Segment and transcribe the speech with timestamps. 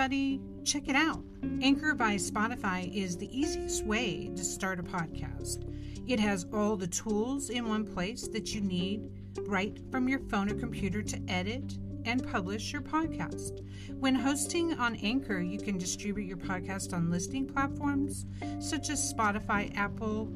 [0.00, 1.22] everybody, check it out.
[1.60, 5.70] Anchor by Spotify is the easiest way to start a podcast.
[6.08, 9.10] It has all the tools in one place that you need
[9.40, 13.60] right from your phone or computer to edit and publish your podcast.
[13.98, 18.24] When hosting on Anchor, you can distribute your podcast on listening platforms
[18.58, 20.32] such as Spotify, Apple,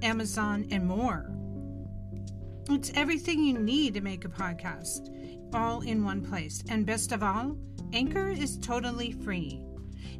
[0.00, 1.28] Amazon, and more.
[2.70, 5.08] It's everything you need to make a podcast,
[5.52, 6.62] all in one place.
[6.68, 7.56] And best of all,
[7.92, 9.60] Anchor is totally free.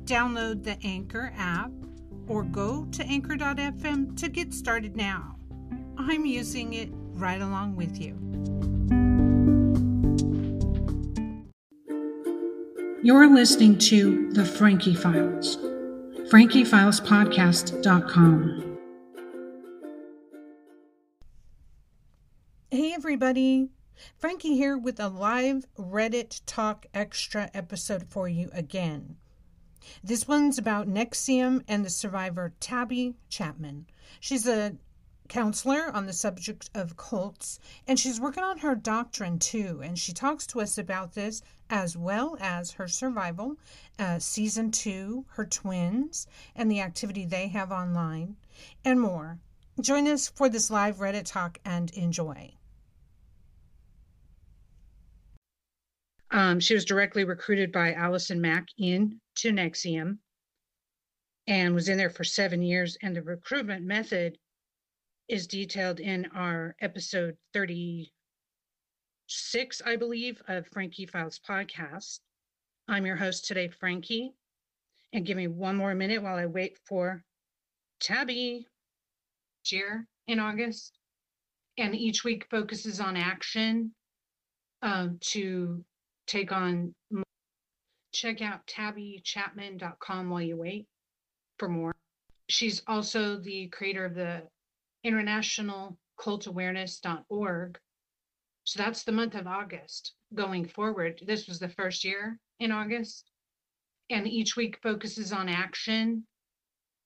[0.05, 1.71] Download the Anchor app
[2.27, 5.37] or go to anchor.fm to get started now.
[5.97, 8.17] I'm using it right along with you.
[13.03, 15.57] You're listening to The Frankie Files,
[16.31, 18.65] frankiefilespodcast.com.
[22.71, 23.71] Hey, everybody.
[24.17, 29.17] Frankie here with a live Reddit Talk Extra episode for you again.
[30.05, 33.87] This one's about NXIVM and the survivor Tabby Chapman.
[34.21, 34.77] She's a
[35.29, 39.81] counselor on the subject of cults, and she's working on her doctrine too.
[39.83, 43.57] And she talks to us about this as well as her survival,
[43.99, 48.37] uh, season two, her twins, and the activity they have online,
[48.85, 49.39] and more.
[49.81, 52.53] Join us for this live Reddit talk and enjoy.
[56.31, 60.19] Um, she was directly recruited by Allison Mack in to NXIVM
[61.47, 62.99] and was in there for seven years.
[63.03, 64.37] And the recruitment method
[65.29, 72.21] is detailed in our episode 36, I believe, of Frankie Files podcast.
[72.89, 74.33] I'm your host today, Frankie.
[75.15, 77.23] And give me one more minute while I wait for
[78.01, 78.67] Tabby
[79.71, 80.99] year in August.
[81.79, 83.95] And each week focuses on action
[84.83, 85.85] um, to
[86.29, 86.95] take on
[88.13, 90.87] check out tabbychapman.com while you wait
[91.59, 91.95] for more.
[92.49, 94.43] She's also the creator of the
[95.05, 97.79] international cult awareness.org
[98.69, 101.23] so that's the month of august going forward.
[101.27, 103.31] This was the first year in august.
[104.11, 106.27] And each week focuses on action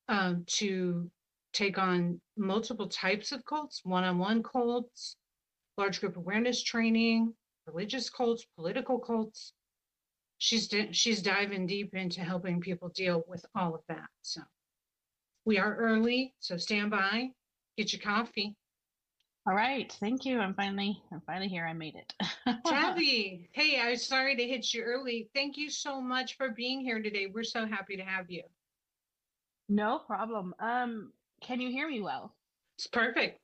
[0.09, 1.09] um, to
[1.53, 5.15] take on multiple types of cults one-on-one cults
[5.79, 7.33] large group awareness training
[7.67, 9.53] religious cults, political cults.
[10.39, 14.09] She's she's diving deep into helping people deal with all of that.
[14.23, 14.41] So
[15.45, 17.31] we are early, so stand by,
[17.77, 18.57] get your coffee.
[19.47, 20.39] All right, thank you.
[20.39, 21.67] I'm finally I'm finally here.
[21.67, 22.15] I made it.
[22.67, 25.29] Tabby, hey, I'm sorry to hit you early.
[25.35, 27.27] Thank you so much for being here today.
[27.33, 28.43] We're so happy to have you.
[29.69, 30.55] No problem.
[30.61, 32.35] Um, can you hear me well?
[32.77, 33.41] It's perfect.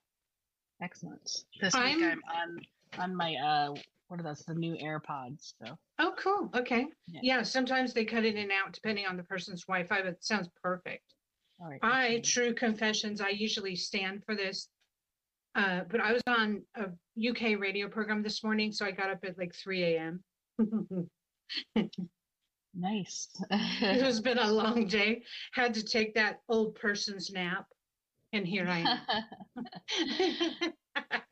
[0.80, 1.44] Excellent.
[1.60, 2.60] This I'm, week I'm on
[2.98, 3.74] on my uh
[4.08, 4.42] what are those?
[4.44, 5.52] The new AirPods.
[5.62, 5.78] So.
[5.98, 6.50] Oh, cool.
[6.56, 6.86] Okay.
[7.06, 7.20] Yeah.
[7.22, 7.42] yeah.
[7.42, 11.14] Sometimes they cut in and out depending on the person's Wi-Fi, but it sounds perfect.
[11.60, 11.80] All right.
[11.82, 13.20] I true confessions.
[13.20, 14.68] I usually stand for this,
[15.54, 16.86] uh, but I was on a
[17.18, 20.22] UK radio program this morning, so I got up at like 3 a.m.
[22.74, 23.28] nice.
[23.50, 25.22] it has been a long day.
[25.52, 27.66] Had to take that old person's nap,
[28.32, 29.00] and here I
[29.98, 31.12] am.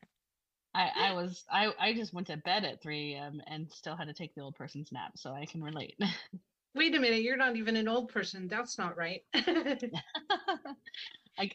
[0.77, 3.41] I, I was I, I just went to bed at 3 a.m.
[3.47, 5.97] and still had to take the old person's nap, so I can relate.
[6.75, 8.47] Wait a minute, you're not even an old person.
[8.47, 9.23] That's not right.
[9.33, 9.79] I,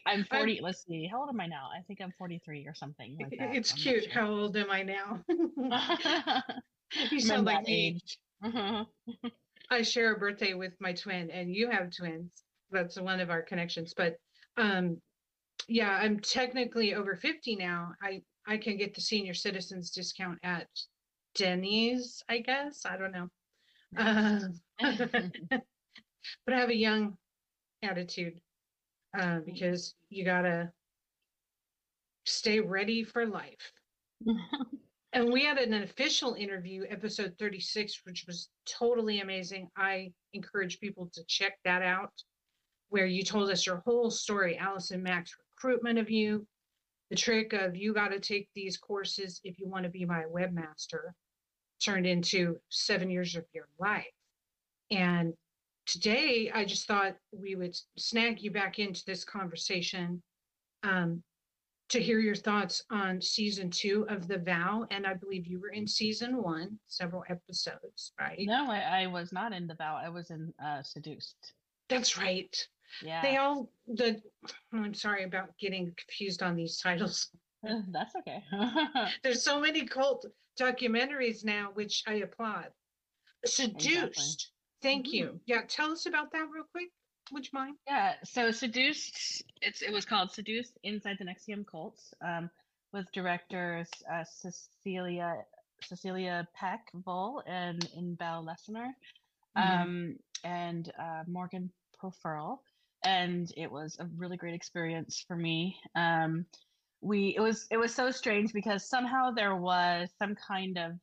[0.05, 0.57] I'm 40.
[0.57, 1.69] I'm, let's see, how old am I now?
[1.73, 3.55] I think I'm 43 or something like that.
[3.55, 4.03] It's I'm cute.
[4.03, 4.13] Sure.
[4.13, 5.21] How old am I now?
[7.09, 8.01] you sound like me.
[8.43, 8.85] Age.
[9.69, 12.29] I share a birthday with my twin, and you have twins.
[12.71, 13.93] That's one of our connections.
[13.95, 14.17] But
[14.57, 14.97] um,
[15.69, 17.93] yeah, I'm technically over 50 now.
[18.01, 20.67] I I can get the senior citizens discount at
[21.35, 22.85] Denny's, I guess.
[22.85, 23.29] I don't know.
[23.97, 24.39] Uh,
[24.79, 27.17] but I have a young
[27.81, 28.39] attitude
[29.17, 30.71] uh, because you gotta
[32.25, 33.71] stay ready for life.
[35.13, 39.69] and we had an official interview, episode 36, which was totally amazing.
[39.77, 42.13] I encourage people to check that out,
[42.89, 46.47] where you told us your whole story, Allison Mack's recruitment of you,
[47.13, 50.23] the trick of you got to take these courses if you want to be my
[50.23, 51.11] webmaster
[51.79, 54.07] turned into seven years of your life.
[54.89, 55.35] And
[55.85, 60.23] today I just thought we would snag you back into this conversation
[60.81, 61.21] um,
[61.89, 64.87] to hear your thoughts on season two of The Vow.
[64.89, 68.39] And I believe you were in season one, several episodes, right?
[68.39, 70.01] No, I, I was not in The Vow.
[70.03, 71.53] I was in uh, Seduced.
[71.89, 72.57] That's right.
[73.01, 73.21] Yeah.
[73.21, 74.21] They all the
[74.71, 77.29] I'm sorry about getting confused on these titles.
[77.91, 78.43] That's okay.
[79.23, 80.25] There's so many cult
[80.59, 82.67] documentaries now, which I applaud.
[83.45, 84.23] Seduced, exactly.
[84.81, 85.13] Thank Mhm.
[85.13, 85.41] you.
[85.45, 86.89] Yeah, tell us about that real quick.
[87.31, 87.77] Would you mind?
[87.87, 92.49] Yeah, so Seduced, it's it was called Seduced Inside the NXIVM Cults, um,
[92.91, 95.45] with directors uh, Cecilia
[95.81, 98.93] Cecilia Peck Vull and Inbal Lessner,
[99.57, 99.81] Mhm.
[99.81, 102.59] um, and uh, Morgan Pofurl,
[103.03, 105.79] and it was a really great experience for me.
[105.95, 106.45] Um,
[107.01, 110.99] we it was it was so strange because somehow there was some kind of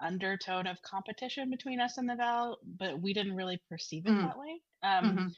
[0.00, 4.20] undertone of competition between us and the Vow, but we didn't really perceive it Mm.
[4.20, 4.62] that way.
[4.82, 5.36] Um, Mhm.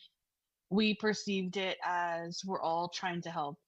[0.70, 3.60] we perceived it as we're all trying to help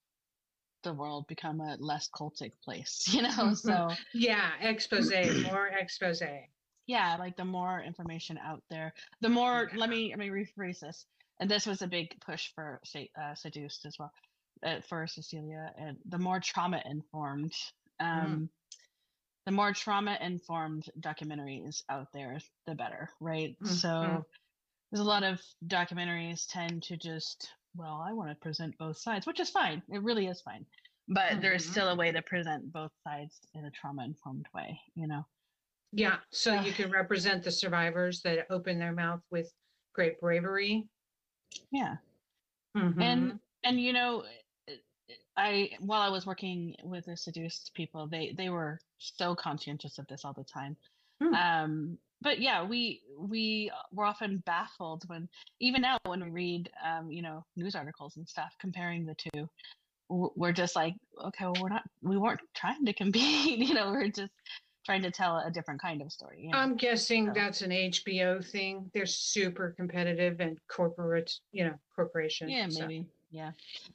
[0.83, 3.29] the world become a less cultic place, you know?
[3.29, 3.57] Mhm.
[3.57, 5.11] So, Yeah, expose,
[5.43, 6.23] more expose.
[6.87, 9.77] yeah, like the more information out there, the more, Yeah.
[9.77, 11.07] let me, let me rephrase this.
[11.41, 12.81] And this was a big push for
[13.19, 14.13] uh, Seduced as well,
[14.65, 17.55] uh, for Cecilia, and the more trauma informed,
[18.01, 18.51] um,
[19.47, 23.57] the more trauma informed documentaries out there, the better, right?
[23.61, 23.73] Mhm.
[23.73, 24.27] So
[24.91, 29.27] there's a lot of documentaries tend to just, well, I want to present both sides,
[29.27, 29.83] which is fine.
[29.91, 30.67] It really is fine.
[31.09, 31.71] But there is Mhm.
[31.71, 35.25] still a way to present both sides in a trauma informed way, you know?
[35.93, 39.53] Yeah, so you can represent the survivors that open their mouth with
[39.95, 40.89] great bravery.
[41.71, 41.97] Yeah.
[42.77, 43.03] Mhm.
[43.03, 44.25] And, and, you know,
[45.37, 50.07] I while I was working with the seduced people, they they were so conscientious of
[50.09, 50.77] this all the time.
[51.23, 51.35] Hmm.
[51.35, 55.29] Um, but yeah, we we were often baffled when
[55.61, 59.49] even now when we read um, you know news articles and stuff comparing the two,
[60.09, 64.09] we're just like, okay, well we're not we weren't trying to compete, you know, we're
[64.09, 64.33] just
[64.87, 66.43] trying to tell a different kind of story.
[66.45, 66.59] You know?
[66.59, 68.89] I'm guessing So- that's an HBO thing.
[68.95, 72.49] They're super competitive and corporate, you know, corporation.
[72.49, 73.05] yeah, so- maybe.
[73.33, 73.51] Yeah.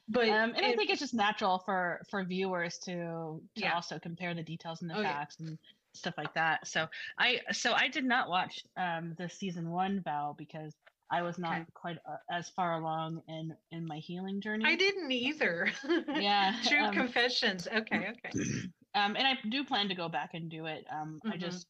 [0.10, 3.74] But um, and I think it's just natural for for viewers to to Yeah.
[3.74, 5.14] also compare the details and the Oh, yeah.
[5.14, 5.58] facts and
[5.94, 6.68] stuff like that.
[6.68, 10.76] So I so I did not watch um the season one Vow because
[11.10, 11.66] I was not Okay.
[11.74, 14.66] quite uh, as far along in in my healing journey.
[14.66, 15.72] I didn't either.
[16.30, 17.68] Yeah, True um, confessions.
[17.74, 18.32] Okay, okay.
[18.96, 20.86] um, and I do plan to go back and do it.
[20.90, 21.38] Um, I Mhm.
[21.38, 21.68] just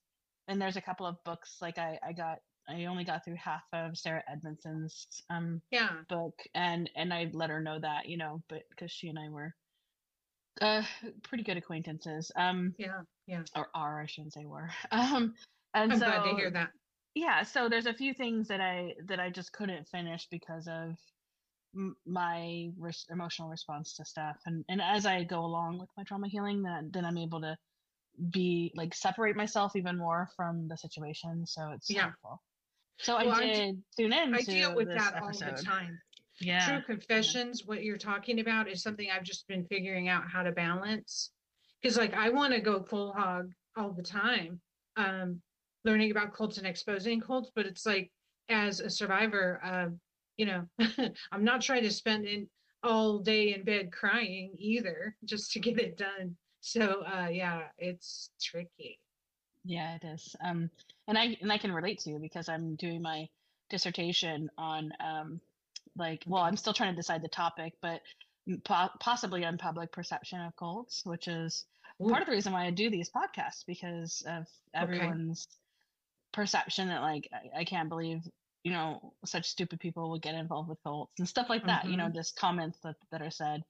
[0.47, 3.63] and there's a couple of books like I I got I only got through half
[3.73, 6.03] of Sarah Edmondson's um Yeah.
[6.09, 9.29] book and and I let her know that you know but because she and I
[9.29, 9.55] were
[10.61, 10.83] uh
[11.23, 13.03] pretty good acquaintances um Yeah.
[13.27, 13.45] Yeah.
[13.55, 15.35] or are I shouldn't say were um
[15.73, 16.73] and I'm so glad to hear that.
[17.15, 20.97] yeah so there's a few things that I that I just couldn't finish because of
[21.75, 26.03] m- my res- emotional response to stuff and and as I go along with my
[26.03, 27.57] trauma healing then then I'm able to
[28.29, 32.03] be like separate myself even more from the situation so it's Yeah.
[32.03, 32.41] helpful
[32.99, 35.45] so Well, I I did tune in I to deal with that episode.
[35.49, 35.99] all the time.
[36.39, 40.43] yeah True confessions, what you're talking about is something I've just been figuring out how
[40.43, 41.31] to balance.
[41.81, 44.61] Because like I want to go full hog all the time,
[44.97, 45.41] um,
[45.83, 48.11] learning about cults and exposing cults, but it's like
[48.49, 49.99] as a survivor, um,
[50.41, 50.65] you know,
[51.31, 52.47] I'm not trying to spend in
[52.81, 56.35] all day in bed crying either, just to get it done.
[56.61, 58.97] So uh yeah, it's tricky.
[59.63, 60.35] Yeah, it is.
[60.43, 60.71] Um,
[61.07, 63.27] and I and I can relate to you because I'm doing my
[63.69, 65.39] dissertation on um,
[65.95, 68.01] like well, I'm still trying to decide the topic, but
[68.63, 71.65] po- possibly on public perception of cults, which is
[72.09, 75.47] part of the reason why I do these podcasts because of everyone's
[76.33, 78.21] perception that like I, I can't believe
[78.63, 81.87] you know such stupid people would get involved with cults and stuff like that.
[81.89, 83.63] You know, just comments that that are said,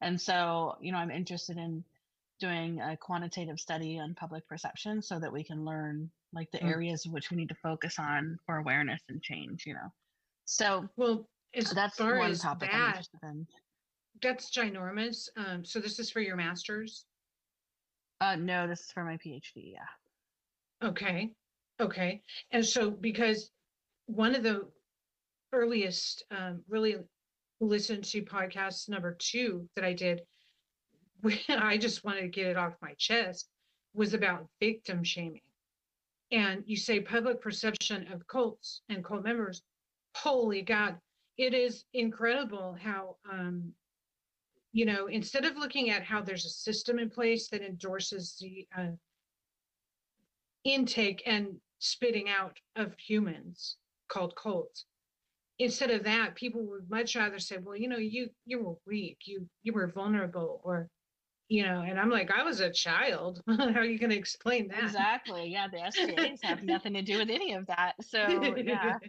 [0.00, 1.84] and so you know I'm interested in
[2.40, 6.70] doing a quantitative study on public perception so that we can learn like the Mm.
[6.70, 9.92] areas which we need to focus on for awareness and change you know
[10.46, 13.46] so Well, as that's far one as topic I'm that, interested in.
[14.22, 15.28] that's ginormous.
[15.36, 17.04] Um, so this is for your master's.
[18.20, 19.72] Uh, no, this is for my PhD.
[19.74, 20.88] Yeah.
[20.88, 21.30] Okay,
[21.80, 22.22] okay.
[22.52, 23.50] And so because
[24.14, 24.66] one of the
[25.52, 26.96] earliest um, really
[27.60, 30.22] listened to podcast number two that I did,
[31.20, 33.48] when I just wanted to get it off my chest,
[33.94, 35.42] was about victim shaming.
[36.32, 39.62] And you say public perception of cults and cult members.
[40.14, 40.96] Holy God,
[41.36, 43.72] it is incredible how, um,
[44.72, 48.66] you know, instead of looking at how there's a system in place that endorses the
[48.76, 48.92] uh,
[50.64, 53.76] intake and spitting out of humans
[54.10, 54.86] called cults.
[55.58, 59.18] Instead of that, people would much rather say, "Well, you know, you you were weak,
[59.26, 60.90] you you were vulnerable," or
[61.48, 61.82] you know.
[61.82, 63.42] And I'm like, I was a child.
[63.48, 64.96] How are you going to explain that?
[64.96, 65.48] Exactly.
[65.50, 68.02] Yeah, the SGAs have nothing to do with any of that.
[68.04, 68.98] So yeah.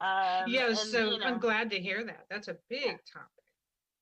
[0.00, 0.72] Um, yeah.
[0.72, 2.26] and, So you know, I'm glad to hear that.
[2.30, 3.44] That's a big topic.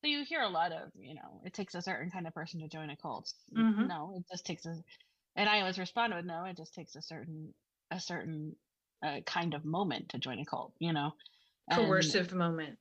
[0.03, 2.59] So you hear a lot of, you know, it takes a certain kind of person
[2.61, 3.33] to join a cult.
[3.55, 3.87] Mhm.
[3.87, 4.83] No, it just takes a,
[5.35, 6.45] and I always respond with no.
[6.45, 7.55] It just takes a certain,
[7.91, 8.57] a certain
[9.05, 11.11] a kind of moment to join a cult, you know.
[11.67, 12.77] And- Coercive moment.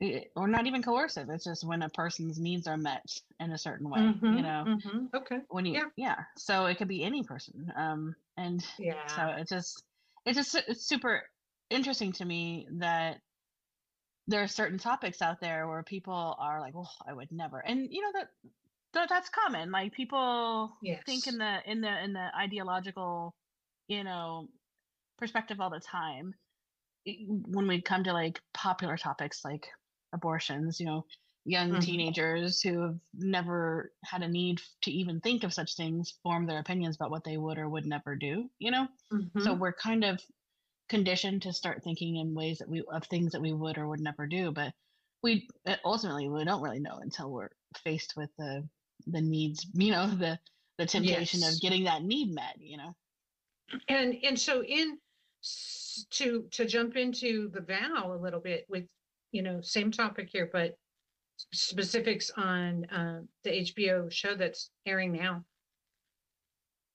[0.00, 1.30] it- or not even coercive.
[1.30, 3.06] It's just when a person's needs are met
[3.40, 4.64] in a certain way, Mhm, you know.
[4.66, 5.40] mhm, Okay.
[5.48, 5.88] When you, yeah.
[5.96, 6.24] yeah.
[6.36, 7.72] So it could be any person.
[7.76, 9.06] Um, and Yeah.
[9.06, 9.84] so it just,
[10.26, 11.22] it's just it's super
[11.70, 13.22] interesting to me that
[14.28, 17.88] there are certain topics out there where people are like, "Oh, I would never," and
[17.90, 18.28] you know that,
[18.92, 19.70] that that's common.
[19.70, 23.34] Like people think in the in the in the ideological,
[23.88, 24.48] you know,
[25.18, 26.34] perspective all the time.
[27.06, 29.68] When we come to like popular topics like
[30.12, 31.06] abortions, you know,
[31.44, 31.80] young Mhm.
[31.80, 36.58] teenagers who have never had a need to even think of such things form their
[36.58, 38.50] opinions about what they would or would never do.
[38.58, 38.88] You know,
[39.38, 39.56] so Mhm.
[39.56, 40.20] we're kind of
[40.88, 44.00] conditioned to start thinking in ways that we of things that we would or would
[44.00, 44.74] never do but
[45.22, 47.50] we uh, ultimately we don't really know until we're
[47.84, 48.68] faced with the
[49.06, 50.38] the needs you know the
[50.78, 51.44] the temptation Yes.
[51.44, 52.94] of getting that need met you know
[53.88, 54.98] And and so in
[56.10, 58.84] to to jump into the vow a little bit with
[59.32, 60.76] you know same topic here, but
[61.52, 65.44] specifics on um, the HBO show that's airing now.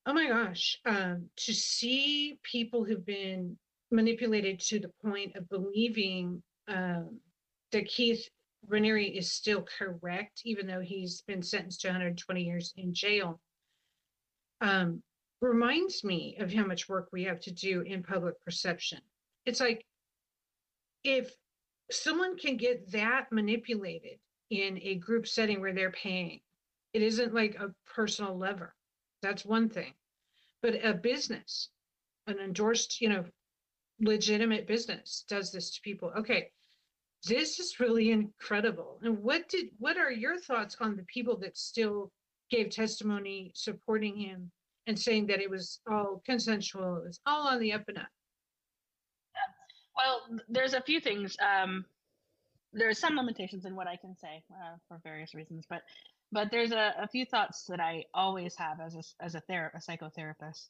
[0.06, 3.58] Oh my gosh, um, to see people who've been
[3.92, 7.20] manipulated to the point of believing um,
[7.72, 8.28] that Keith
[8.68, 13.40] Raniere is still correct, even though he's been sentenced to 120 years in jail.
[14.62, 15.04] Um,
[15.42, 19.00] reminds me of how much work we have to do in public perception.
[19.46, 19.84] It's like
[21.04, 21.34] if
[21.90, 24.20] someone can get that manipulated
[24.52, 26.40] in a group setting where they're paying,
[26.94, 28.76] it isn't like a personal lever.
[29.22, 29.94] That's one thing.
[30.62, 31.70] But a business,
[32.28, 33.26] an endorsed, you know,
[34.00, 36.12] legitimate business does this to people.
[36.18, 36.52] Okay.
[37.28, 39.00] This is really incredible.
[39.04, 42.12] And what did what are your thoughts on the people that still
[42.50, 44.52] gave testimony supporting him
[44.88, 48.08] and saying that it was all consensual, it was all on the up and up.
[49.96, 51.86] well there's a few things um
[52.74, 55.82] there's some limitations in what i can say uh, for various reasons but
[56.32, 59.72] but there's a, a few thoughts that i always have as a as a, ther-
[59.76, 60.70] a psychotherapist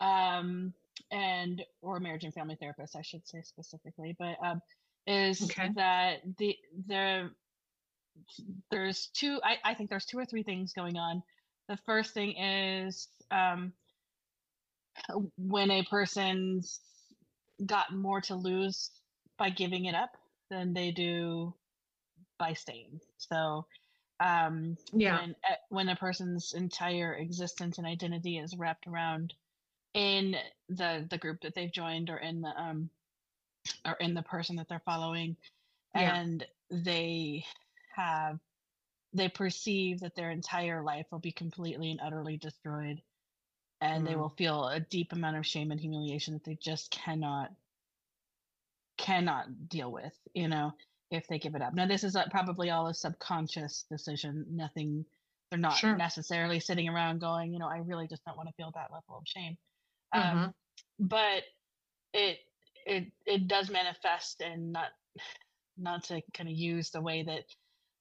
[0.00, 0.74] um
[1.10, 4.60] and or marriage and family therapist i should say specifically but um
[5.06, 5.70] is Okay.
[5.76, 7.30] that the the
[8.70, 11.22] there's two I, I think there's two or three things going on
[11.68, 13.72] the first thing is um
[15.36, 16.80] when a person's
[17.66, 18.90] got more to lose
[19.38, 20.10] by giving it up
[20.50, 21.54] than they do
[22.38, 23.66] by staying so
[24.20, 25.18] um Yeah.
[25.18, 29.34] when uh, when a person's entire existence and identity is wrapped around
[29.94, 30.36] in
[30.68, 32.90] the the group that they've joined or in the um
[33.86, 35.36] or in the person that they're following
[35.94, 36.18] Yeah.
[36.18, 37.44] and they
[37.96, 38.38] have
[39.14, 43.02] they perceive that their entire life will be completely and utterly destroyed
[43.80, 44.18] and they Mm.
[44.18, 47.50] will feel a deep amount of shame and humiliation that they just cannot
[48.98, 50.72] cannot deal with you know
[51.10, 55.04] if they give it up now this is uh, probably all a subconscious decision nothing
[55.50, 55.96] they're not Sure.
[55.96, 59.18] necessarily sitting around going you know i really just don't want to feel that level
[59.18, 59.56] of shame
[60.12, 60.54] um, Mhm.
[60.98, 61.44] but
[62.12, 62.38] it
[62.86, 64.88] it it does manifest and not
[65.76, 67.44] not to kind of use the way that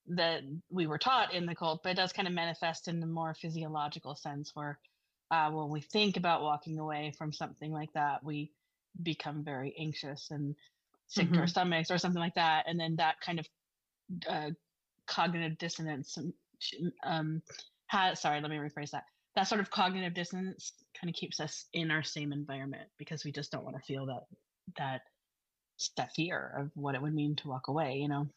[0.07, 3.07] that we were taught in the cult but it does kind of manifest in the
[3.07, 4.79] more physiological sense where
[5.29, 8.51] uh, when we think about walking away from something like that we
[9.03, 10.55] become very anxious and
[11.07, 13.47] sick to our stomachs or something like that and then that kind of
[14.29, 14.49] uh,
[15.07, 16.33] cognitive dissonance um,
[17.03, 17.41] um
[17.87, 19.03] has sorry let me rephrase that.
[19.35, 23.31] That sort of cognitive dissonance kind of keeps us in our same environment because we
[23.31, 24.23] just don't want to feel that
[24.77, 25.01] that
[25.95, 28.27] that fear of what it would mean to walk away you know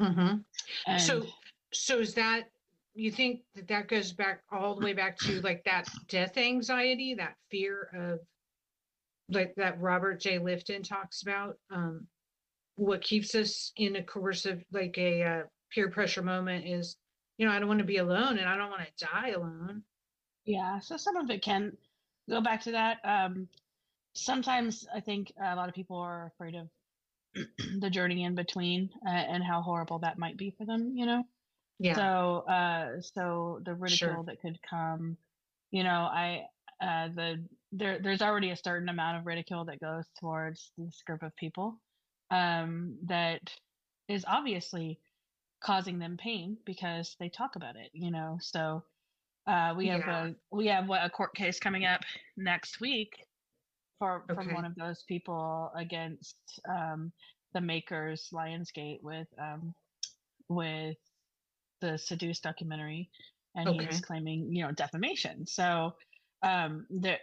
[0.00, 0.44] Mhm.
[0.86, 1.26] and So
[1.72, 2.50] so is that
[2.94, 7.14] you think that that goes back all the way back to like that death anxiety,
[7.14, 8.20] that fear of
[9.28, 10.38] like that Robert J.
[10.38, 12.06] Lifton talks about um
[12.76, 16.96] what keeps us in a coercive like a uh, peer pressure moment is
[17.38, 19.82] you know I don't want to be alone and I don't want to die alone.
[20.44, 21.76] Yeah, so some of it can
[22.28, 22.98] go back to that.
[23.04, 23.48] Um,
[24.14, 26.68] sometimes I think a lot of people are afraid of
[27.80, 31.24] the journey in between uh, and how horrible that might be for them, you know?
[31.78, 31.94] Yeah.
[31.96, 34.24] So, uh, so the ridicule Sure.
[34.24, 35.18] that could come,
[35.70, 36.46] you know, I,
[36.80, 41.22] uh, the, there, there's already a certain amount of ridicule that goes towards this group
[41.22, 41.80] of people,
[42.30, 43.54] um, that
[44.08, 45.00] is obviously
[45.62, 48.38] causing them pain because they talk about it, you know?
[48.40, 48.84] So,
[49.46, 50.08] uh, we have Yeah.
[50.08, 52.02] a we have what a court case coming up
[52.36, 53.25] next week
[53.98, 56.36] for from one of those people against
[56.68, 57.12] um,
[57.54, 59.74] the makers Lionsgate with um,
[60.48, 60.96] with
[61.80, 63.10] the Seduce documentary,
[63.54, 63.86] and Okay.
[63.86, 65.46] he's claiming you know defamation.
[65.46, 65.94] So
[66.42, 67.18] um, there,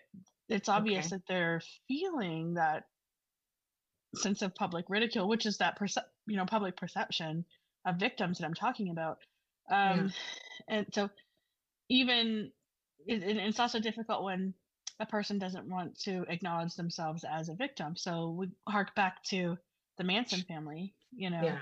[0.49, 1.15] it's obvious Okay.
[1.17, 2.85] that they're feeling that
[4.15, 7.45] sense of public ridicule, which is that perce- you know public perception
[7.85, 9.17] of victims that I'm talking about.
[9.71, 10.13] Um,
[10.67, 10.77] yeah.
[10.77, 11.09] And so
[11.89, 12.51] even
[13.05, 14.53] it, it's also difficult when
[14.99, 17.95] a person doesn't want to acknowledge themselves as a victim.
[17.95, 19.57] So we hark back to
[19.97, 21.59] the Manson family, you know, yeah.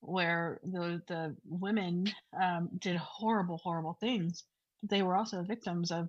[0.00, 4.44] where the the women um, did horrible, horrible things.
[4.82, 6.08] They were also victims of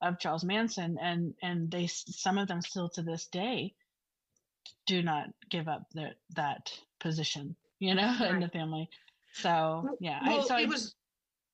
[0.00, 3.74] of Charles Manson, and and they some of them still to this day
[4.86, 8.34] do not give up that that position, you know, right.
[8.34, 8.88] in the family.
[9.34, 10.94] So yeah, well, I, so it I, was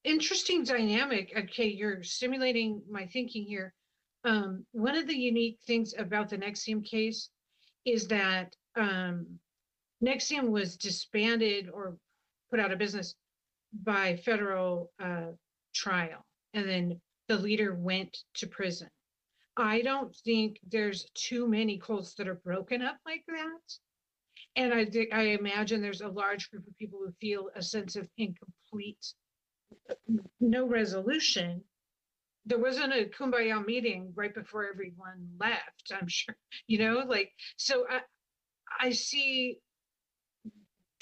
[0.04, 1.32] interesting dynamic.
[1.36, 3.74] Okay, you're stimulating my thinking here.
[4.24, 7.30] Um, one of the unique things about the NXIVM case
[7.84, 9.26] is that um,
[10.04, 11.96] NXIVM was disbanded or
[12.50, 13.14] put out of business
[13.84, 15.32] by federal uh,
[15.74, 18.88] trial, and then the leader went to prison.
[19.56, 23.78] I don't think there's too many cults that are broken up like that.
[24.56, 28.08] And I, I imagine there's a large group of people who feel a sense of
[28.16, 29.14] incomplete,
[30.40, 31.62] no resolution.
[32.48, 36.34] There wasn't a kumbaya meeting right before everyone left, I'm sure,
[36.66, 38.00] you know, like, so I,
[38.80, 39.58] I see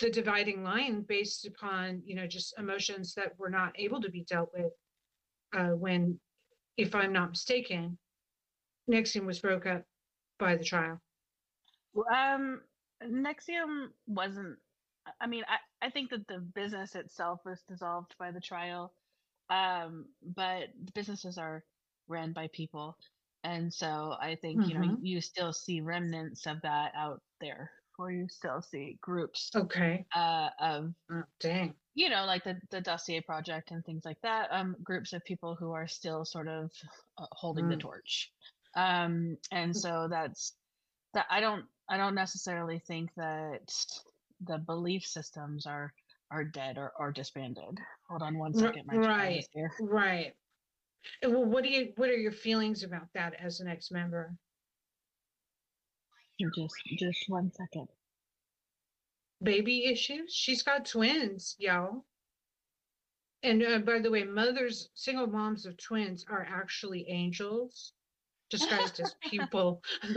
[0.00, 4.24] the dividing line based upon, you know, just emotions that were not able to be
[4.24, 4.72] dealt with
[5.56, 6.18] uh, when,
[6.76, 7.96] if I'm not mistaken,
[8.90, 9.84] NXIVM was broke up
[10.40, 11.00] by the trial.
[12.12, 12.60] Um,
[13.02, 14.56] NXIVM wasn't.
[15.20, 18.92] I mean, I, I think that the business itself was dissolved by the trial,
[19.50, 21.64] um, but businesses are
[22.08, 22.96] ran by people,
[23.44, 24.70] and so I think mm-hmm.
[24.70, 25.06] you know mm-hmm.
[25.06, 29.50] you still see remnants of that out there, or you still see groups.
[29.54, 30.04] Okay.
[30.14, 31.74] Uh, of oh, dang.
[31.94, 34.48] You know, like the the dossier project and things like that.
[34.50, 36.70] Um, groups of people who are still sort of
[37.18, 37.70] uh, holding mm.
[37.70, 38.30] the torch.
[38.74, 39.76] Um, and mm.
[39.76, 40.54] so that's
[41.14, 41.26] that.
[41.30, 43.72] I don't I don't necessarily think that
[44.44, 45.92] the belief systems are
[46.30, 47.78] are dead or, or disbanded.
[48.08, 48.82] Hold on one second.
[48.86, 49.46] My right.
[49.80, 50.32] Right.
[51.22, 54.34] Well, what do you what are your feelings about that as an ex-member?
[56.40, 57.88] Just just one second.
[59.42, 60.34] Baby issues?
[60.34, 62.04] She's got twins, y'all.
[63.42, 67.92] And uh, by the way, mothers, single moms of twins are actually angels
[68.50, 69.82] disguised as people.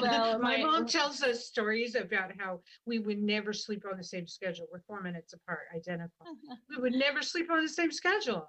[0.00, 4.04] well, my, my, mom tells us stories about how we would never sleep on the
[4.04, 4.66] same schedule.
[4.72, 6.26] We're four minutes apart, identical.
[6.68, 8.48] we would never sleep on the same schedule.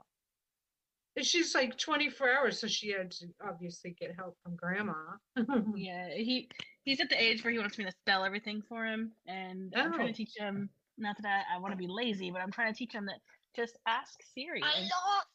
[1.17, 4.93] And she's like 24 hours, so she had to obviously get help from grandma.
[5.75, 6.47] yeah, he
[6.83, 9.81] he's at the age where he wants me to spell everything for him, and oh.
[9.81, 10.15] I'm trying to oh.
[10.15, 10.69] teach him.
[10.97, 13.19] Not that I, I want to be lazy, but I'm trying to teach him that
[13.55, 14.61] just ask Siri.
[14.63, 15.27] I lost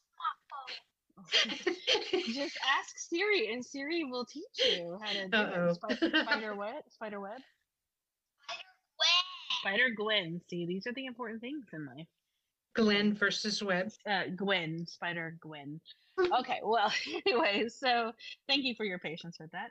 [2.32, 5.68] just ask Siri, and Siri will teach you how to do Uh-oh.
[5.68, 5.74] it.
[5.74, 7.40] Spider, spider web, spider web,
[9.60, 10.40] spider Gwen.
[10.48, 12.06] See, these are the important things in life.
[12.74, 13.90] Glenn versus Web.
[14.08, 15.80] Uh, Gwen, Spider Gwen.
[16.38, 16.92] Okay, well,
[17.26, 18.12] anyway, so
[18.48, 19.70] thank you for your patience with that.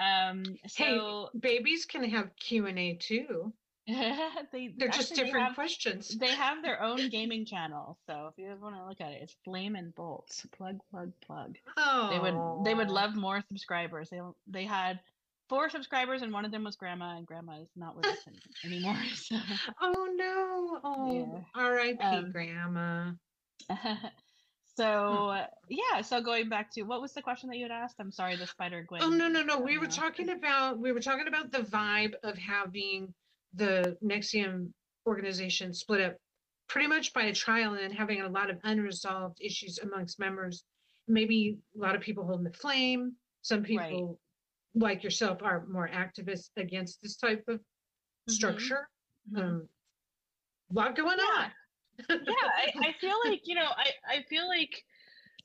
[0.00, 3.52] Um, so hey, babies can have Q and A too.
[4.52, 6.08] they, They're just different they have, questions.
[6.18, 9.34] They have their own gaming channel, so if you want to look at it, it's
[9.44, 10.46] Flame and Bolts.
[10.56, 11.56] Plug, plug, plug.
[11.78, 14.10] Oh, they would they would love more subscribers.
[14.10, 15.00] They they had
[15.48, 18.18] four subscribers, and one of them was Grandma, and Grandma is not with us
[18.64, 18.98] anymore.
[19.14, 19.36] So.
[19.80, 20.80] Oh no!
[20.84, 21.62] Oh, yeah.
[21.62, 22.02] R.I.P.
[22.02, 23.12] Um, Grandma.
[24.76, 27.96] So yeah, so going back to what was the question that you had asked?
[27.98, 29.02] I'm sorry, the spider Gwen.
[29.02, 32.38] Oh no no no, we were talking about we were talking about the vibe of
[32.38, 33.12] having
[33.54, 34.68] the NXIVM
[35.06, 36.16] organization split up
[36.68, 40.64] pretty much by a trial and having a lot of unresolved issues amongst members.
[41.06, 43.14] Maybe a lot of people holding the flame.
[43.42, 44.18] Some people,
[44.74, 44.82] right.
[44.82, 48.32] like yourself, are more activists against this type of mm-hmm.
[48.32, 48.88] structure.
[49.32, 49.42] Mm-hmm.
[49.42, 49.68] Um,
[50.70, 51.44] a lot going yeah.
[51.44, 51.50] on.
[52.26, 54.82] yeah, I, I feel like you know, I I feel like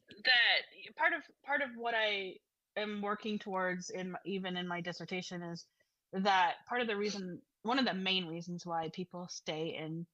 [0.10, 2.34] that part of part of what I
[2.76, 5.66] am working towards in even in my dissertation is
[6.12, 10.06] that part of the reason one of the main reasons why people stay in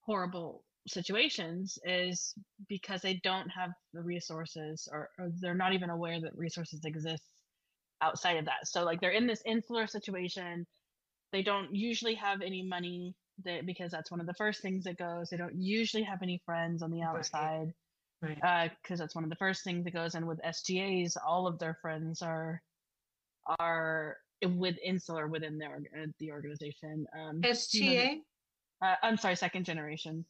[0.00, 2.34] horrible situations is
[2.68, 7.22] because they don't have the resources or, or, they're not even aware that resources exist
[8.02, 8.66] outside of that.
[8.66, 10.66] So like they're in this insular situation.
[11.32, 14.98] They don't usually have any money that because that's one of the first things that
[14.98, 15.30] goes.
[15.30, 17.72] They don't usually have any friends on the outside
[18.22, 18.70] right.
[18.82, 20.14] because uh, that's one of the first things that goes.
[20.14, 22.62] And with sgas all of their friends are
[23.58, 27.06] are with insular within the, uh, the organization.
[27.18, 28.20] Um, SGA?
[28.82, 30.24] uh, I'm sorry, second generation.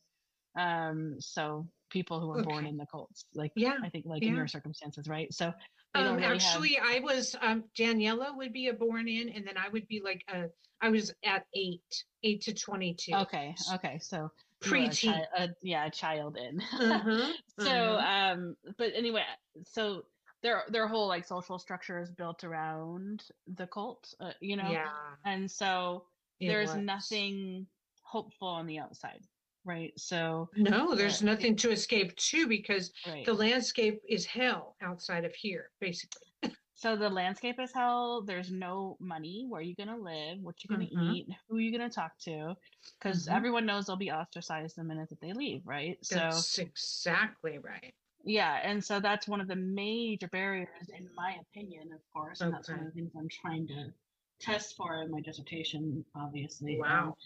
[0.56, 3.24] Um, so people who were born in the cults.
[3.34, 3.76] Like Yeah.
[3.82, 5.32] I think like in your circumstances, right?
[5.32, 5.52] So
[5.94, 9.56] Um, really have actually, I was, um, Daniela would be a born in, and then
[9.56, 10.44] I would be like, uh,
[10.80, 13.14] I was at eight, eight to twenty-two.
[13.14, 13.98] okay, okay.
[14.00, 14.28] So
[14.70, 16.60] were a chi- a, yeah, a child in.
[16.72, 18.32] Uh-huh, so uh-huh.
[18.34, 19.22] um but anyway
[19.64, 20.04] so
[20.44, 24.90] their their whole like social structure is built around the cult uh, you know Yeah.
[25.24, 26.06] and so
[26.38, 26.82] it there's was.
[26.82, 27.66] nothing
[28.04, 29.22] hopeful on the outside
[29.64, 34.76] right so No, there's uh, nothing to escape to because right the landscape is hell
[34.82, 36.28] outside of here, basically.
[36.74, 40.68] so the landscape is hell there's no money where are you gonna live what you
[40.68, 41.10] gonna Mhm.
[41.10, 42.54] eat who are you gonna talk to
[42.98, 43.34] because Mhm.
[43.36, 47.94] everyone knows they'll be ostracized the minute that they leave right so That's exactly right.
[48.24, 52.52] Yeah, and so that's one of the major barriers, in my opinion, of course, and
[52.52, 53.92] that's one of the things I'm trying to
[54.40, 56.04] test for in my dissertation.
[56.16, 57.16] Obviously, um, Wow.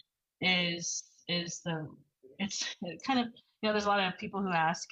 [0.41, 1.87] is is the
[2.39, 3.27] it's it kind of
[3.61, 4.89] you know there's a lot of people who ask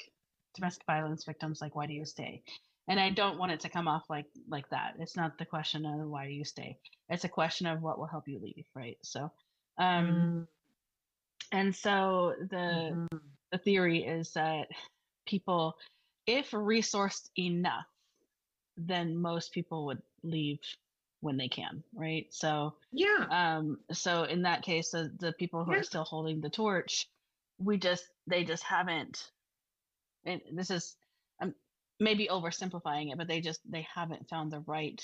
[0.55, 2.43] domestic violence victims like why do you stay,
[2.87, 4.95] and I don't want it to come off like like that.
[4.99, 6.77] It's not the question of why do you stay.
[7.09, 8.97] It's a question of what will help you leave, right?
[9.03, 9.31] So,
[9.77, 10.47] um, Mm,
[11.51, 13.21] and so the mhm.
[13.51, 14.67] the theory is that
[15.27, 15.77] people,
[16.27, 17.85] if resourced enough,
[18.77, 20.59] then most people would leave
[21.21, 22.27] when they can, right?
[22.31, 23.27] So, Yeah.
[23.31, 25.79] um, so in that case, the, the people who Yeah.
[25.79, 27.07] are still holding the torch,
[27.57, 29.31] we just they just haven't.
[30.25, 30.97] And this is,
[31.41, 31.55] um,
[31.99, 35.01] maybe oversimplifying it, but they just they haven't found the right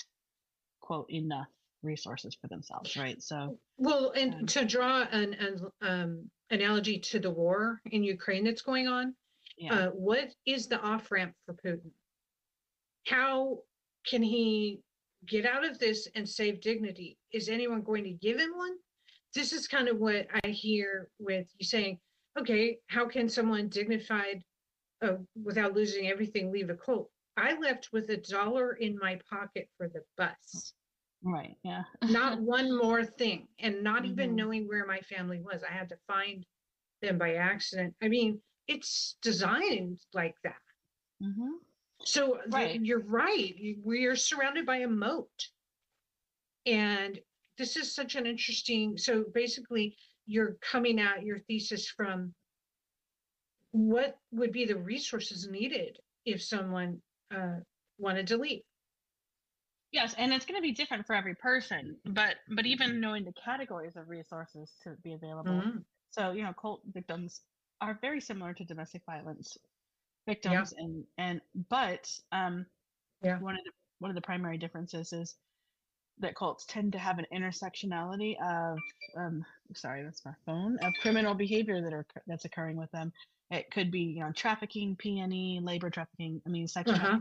[0.82, 1.48] quote enough
[1.82, 3.22] resources for themselves, right?
[3.22, 8.44] So, Well, and Um, to draw an, an um, analogy to the war in Ukraine
[8.44, 9.16] that's going on,
[9.58, 11.92] yeah, uh, what is the off ramp for Putin?
[13.08, 13.60] How
[14.06, 14.80] can he
[15.26, 17.18] get out of this and save dignity?
[17.32, 18.76] Is anyone going to give him one?
[19.34, 22.00] This is kind of what I hear with you saying,
[22.38, 24.44] okay, how can someone dignified
[25.02, 27.10] uh, without losing everything leave a cult?
[27.36, 30.74] I left with a dollar in my pocket for the bus,
[31.24, 34.36] right, yeah, not one more thing, and not even Mhm.
[34.36, 35.64] knowing where my family was.
[35.64, 36.46] I had to find
[37.02, 37.96] them by accident.
[38.04, 40.62] I mean, it's designed like that.
[41.22, 41.58] hmm
[42.06, 42.80] So Right.
[42.82, 43.56] you're right.
[43.84, 45.50] We are surrounded by a moat.
[46.66, 47.20] And
[47.58, 52.34] this is such an interesting, so basically you're coming at your thesis from
[53.72, 57.58] what would be the resources needed if someone uh,
[57.98, 58.62] wanted to leave?
[59.92, 63.34] Yes, and it's going to be different for every person, but but even knowing the
[63.34, 65.54] categories of resources to be available.
[65.54, 65.86] Mhm.
[66.12, 67.42] So you know, cult victims
[67.84, 69.58] are very similar to domestic violence
[70.28, 72.66] victims, and and but um,
[73.22, 73.40] Yeah.
[73.40, 75.38] one of the one of the primary differences is
[76.20, 78.80] that cults tend to have an intersectionality of
[79.18, 83.12] um, sorry, that's my phone of criminal behavior that are that's occurring with them.
[83.52, 86.42] It could be you know trafficking, PNE, labor trafficking.
[86.46, 87.20] I mean, sexual Uh-huh.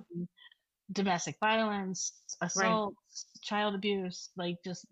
[0.92, 4.86] domestic violence, assaults, child abuse, like just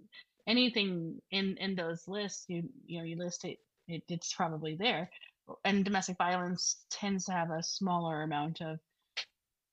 [0.46, 5.10] anything in in those lists, you you know, you list it, it it's probably there.
[5.64, 8.80] And domestic violence tends to have a smaller amount of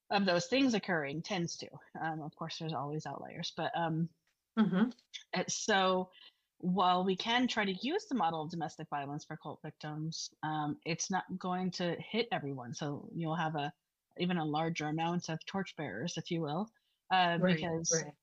[0.10, 1.21] of those things occurring.
[1.21, 1.69] Tends to.
[1.99, 4.10] Um, of course, there's always outliers, but um,
[4.58, 4.91] Mhm.
[5.34, 6.12] uh, so
[6.60, 10.80] while we can try to use the model of domestic violence for cult victims, um,
[10.86, 12.73] it's not going to hit everyone.
[12.73, 13.73] So you'll have a
[14.19, 16.67] even a larger amount of torchbearers, if you will,
[17.12, 18.13] uh, Right, because right.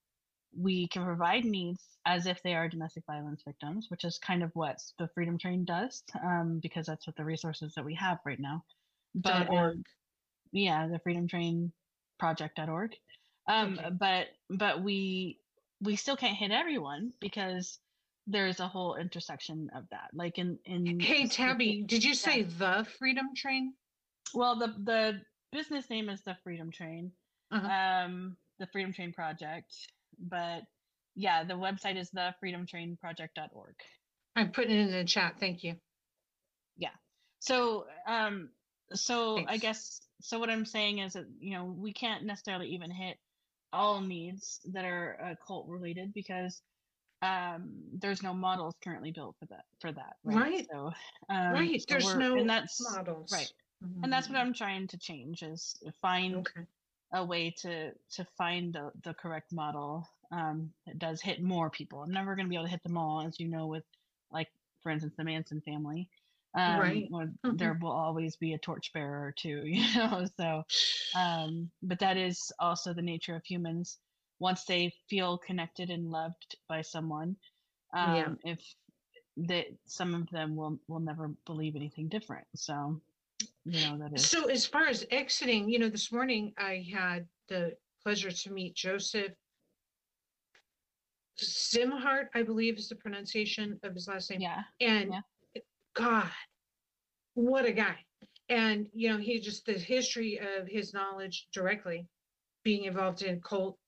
[0.57, 4.51] We can provide needs as if they are domestic violence victims, which is kind of
[4.55, 8.39] what the Freedom Train does, um, because that's what the resources that we have right
[8.39, 8.63] now.
[9.15, 9.75] But org.
[9.75, 9.83] um,
[10.51, 11.71] yeah, the Freedom Train
[12.19, 12.95] Project.org.
[13.47, 13.89] Um, Okay.
[13.91, 15.39] but but we
[15.81, 17.79] we still can't hit everyone because
[18.27, 20.09] there's a whole intersection of that.
[20.13, 23.73] Like in in Hey, Tabby, did you say the Freedom Train?
[24.33, 27.11] well, the the business name is the Freedom Train,
[27.51, 27.67] Uh-huh.
[27.67, 29.73] um, the Freedom Train Project.
[30.19, 30.63] But
[31.15, 33.75] yeah, the website is the freedomtrainproject.org.
[34.35, 35.35] I'm putting it in the chat.
[35.39, 35.75] Thank you.
[36.77, 36.89] Yeah.
[37.39, 38.49] So um,
[38.93, 40.39] so I guess so.
[40.39, 43.17] What I'm saying is that you know we can't necessarily even hit
[43.71, 46.61] all needs that are uh, cult related because
[47.21, 50.15] um, there's no models currently built for that for that.
[50.23, 50.35] Right.
[50.37, 50.67] Right.
[50.71, 50.91] So
[51.29, 51.79] um, right.
[51.81, 53.31] so There's no and that's models.
[53.31, 53.51] right.
[54.03, 54.41] and that's what Mhm.
[54.41, 56.65] I'm trying to change is find Okay.
[57.15, 62.03] A way to to find the, the correct model um, that does hit more people.
[62.03, 63.85] I'm never going to be able to hit them all, as you know, with
[64.31, 64.49] like
[64.83, 66.09] for instance the Manson family.
[66.57, 67.11] Um, Right.
[67.45, 67.57] Mhm.
[67.57, 70.25] There will always be a torchbearer or two, you know.
[70.37, 70.63] So,
[71.13, 73.99] um, but that is also the nature of humans.
[74.39, 77.37] Once they feel connected and loved by someone,
[77.93, 78.35] um, Yeah.
[78.43, 78.59] if
[79.37, 82.47] that some of them will will never believe anything different.
[82.55, 83.01] So,
[83.65, 87.27] you know that is So as far as exiting, you know, this morning I had
[87.49, 87.73] the
[88.03, 89.33] pleasure to meet Joseph
[91.37, 94.41] Szimhart, I believe is the pronunciation of his last name.
[94.41, 95.61] yeah And Yeah.
[95.95, 96.31] God,
[97.33, 98.05] what a guy.
[98.49, 102.07] And, you know, he just, the history of his knowledge directly
[102.63, 103.79] being involved in cult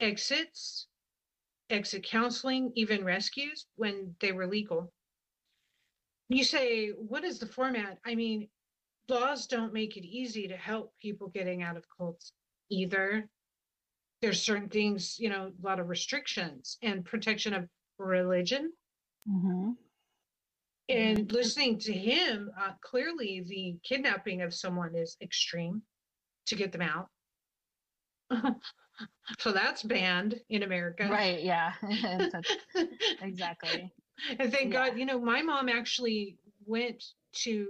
[0.00, 0.88] exits,
[1.70, 4.92] exit counseling, even rescues when they were legal.
[6.28, 7.98] You say, what is the format?
[8.04, 8.48] I mean,
[9.08, 12.32] laws don't make it easy to help people getting out of cults
[12.70, 13.28] either.
[14.20, 18.72] There's certain things, you know, a lot of restrictions and protection of religion
[19.26, 19.70] hmm
[20.88, 25.82] and listening to him, uh, clearly the kidnapping of someone is extreme
[26.46, 27.08] to get them out.
[29.38, 31.08] so that's banned in America.
[31.08, 31.72] right yeah
[33.22, 33.92] exactly
[34.38, 34.90] and thank Yeah.
[34.90, 37.66] God, you know, my mom actually went to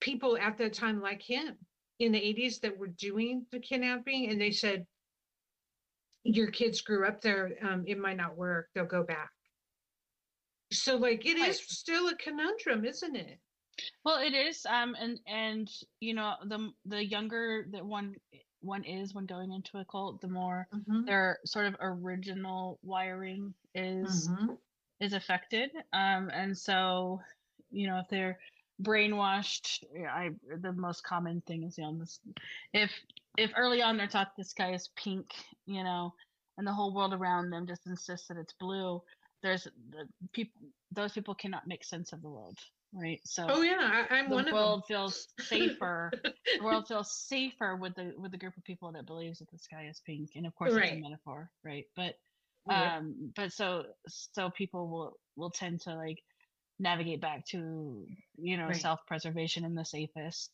[0.00, 1.58] people at that time like him
[1.98, 4.86] in the 80s that were doing the kidnapping, and they said,
[6.22, 9.32] Your kids grew up there, um, it might not work, they'll go back.
[10.72, 11.66] So, like, it is Right.
[11.66, 13.40] still a conundrum, isn't it?
[14.04, 15.68] Well, it is, um, and and
[16.00, 18.16] you know, the the younger that one
[18.60, 21.04] one is when going into a cult, the more Mhm.
[21.06, 24.58] their sort of original wiring is Mhm.
[25.00, 25.72] is affected.
[25.92, 27.20] Um, and so,
[27.70, 28.40] you know, if they're
[28.82, 32.20] brainwashed, I the most common thing is you know this
[32.72, 32.92] if
[33.36, 35.30] if early on they're taught the sky is pink,
[35.66, 36.14] you know,
[36.58, 39.02] and the whole world around them just insists that it's blue,
[39.42, 40.62] there's the people
[40.92, 42.58] those people cannot make sense of the world,
[42.92, 43.20] right?
[43.24, 44.86] So Oh, yeah, I, I'm the one of the world them.
[44.88, 46.12] feels safer.
[46.58, 49.58] the world feels safer with the with the group of people that believes that the
[49.58, 51.84] sky is pink, and of course it's a metaphor, right?
[51.96, 52.14] But
[52.66, 52.98] Yeah.
[52.98, 56.18] um, but so so people will will tend to like
[56.78, 58.72] navigate back to you know Right.
[58.72, 60.52] self preservation in the safest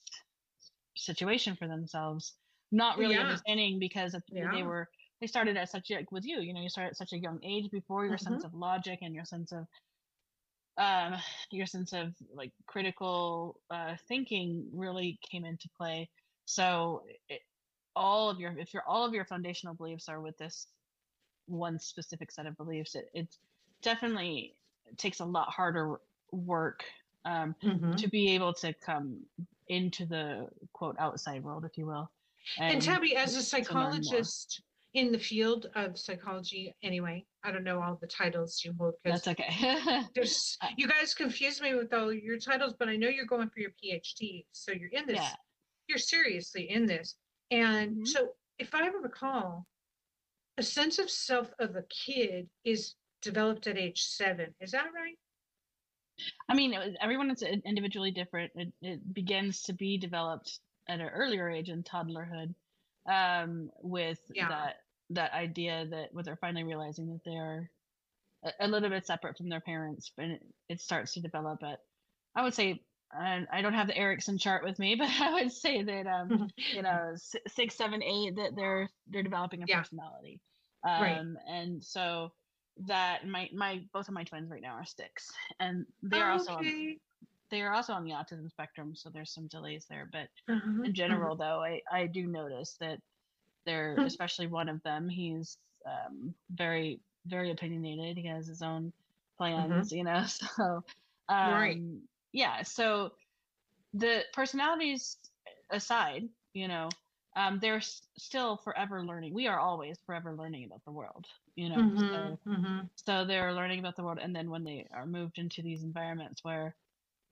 [0.97, 2.39] situation for themselves,
[2.73, 3.21] not really Yeah.
[3.21, 4.51] understanding because Yeah.
[4.51, 4.89] they were
[5.21, 7.19] they started at such a, like with you, you know, you started at such a
[7.19, 8.45] young age before your sense Mhm.
[8.45, 9.67] of logic and your sense of
[10.77, 11.15] um
[11.53, 16.11] your sense of like critical uh thinking really came into play
[16.47, 17.43] so it,
[17.95, 20.67] all of your if your all of your foundational beliefs are with this
[21.47, 23.37] one specific set of beliefs it, it
[23.83, 24.59] definitely
[24.99, 25.99] takes a lot harder
[26.35, 26.85] work
[27.25, 27.97] um Mhm.
[27.97, 29.25] to be able to come
[29.69, 32.11] into the quote outside world if you will
[32.59, 34.03] And Tabby, as a to learn more.
[34.05, 38.95] psychologist in the field of psychology, anyway, I don't know all the titles you hold
[39.05, 39.49] that's okay
[40.15, 43.49] there's Uh, you guys confuse me with all your titles, but I know you're going
[43.49, 45.17] for your PhD, so you're in this.
[45.17, 45.35] yeah
[45.89, 47.17] You're seriously in this,
[47.51, 48.07] and Mhm.
[48.07, 49.67] so if I recall,
[50.59, 54.55] a sense of self of a kid is developed at age seven.
[54.61, 55.19] Is that right?
[56.49, 58.53] I mean, it was- everyone is individually different.
[58.55, 62.55] It, it begins to be developed at an earlier age in toddlerhood,
[63.07, 64.49] um, with Yeah.
[64.49, 64.77] that
[65.11, 67.71] that idea that when they're finally realizing that they're
[68.45, 71.81] a, a little bit separate from their parents, and it, it starts to develop at,
[72.35, 75.53] I would say, and I don't have the Erikson chart with me, but I would
[75.53, 77.15] say that um, you know,
[77.49, 79.81] six, seven, eight, that they're they're developing a Yeah.
[79.81, 80.41] personality,
[80.87, 81.23] um, Right.
[81.49, 82.33] and so
[82.87, 86.53] that my my both of my twins right now are sticks, and they are also
[86.53, 86.73] on,
[87.51, 90.09] they are also on the autism spectrum, so there's some delays there.
[90.13, 90.85] But Uh-huh, uh-huh.
[90.85, 92.99] in general, though, I I do notice that
[93.67, 94.05] they're Mhm.
[94.05, 95.09] especially one of them.
[95.09, 98.17] He's um, very very opinionated.
[98.19, 98.93] He has his own
[99.39, 100.25] plans, you know.
[100.27, 100.85] So
[101.29, 102.03] um, Right.
[102.33, 102.63] yeah.
[102.63, 103.11] So
[103.95, 105.17] the personalities
[105.71, 106.89] aside, you know,
[107.37, 109.35] um, they're s- still forever learning.
[109.35, 111.93] We are always forever learning about the world, you know.
[111.95, 112.91] So Mhm, mhm.
[112.97, 116.45] so they're learning about the world and then when they are moved into these environments
[116.45, 116.75] where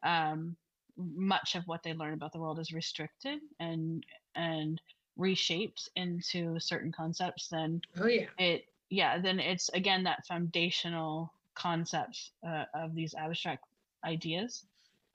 [0.03, 0.57] um,
[0.97, 4.05] much of what they learn about the world is restricted and
[4.35, 4.81] and
[5.17, 8.29] reshaped into certain concepts then Oh yeah.
[8.39, 13.65] it yeah then it's again that foundational concept uh, of these abstract
[14.05, 14.67] ideas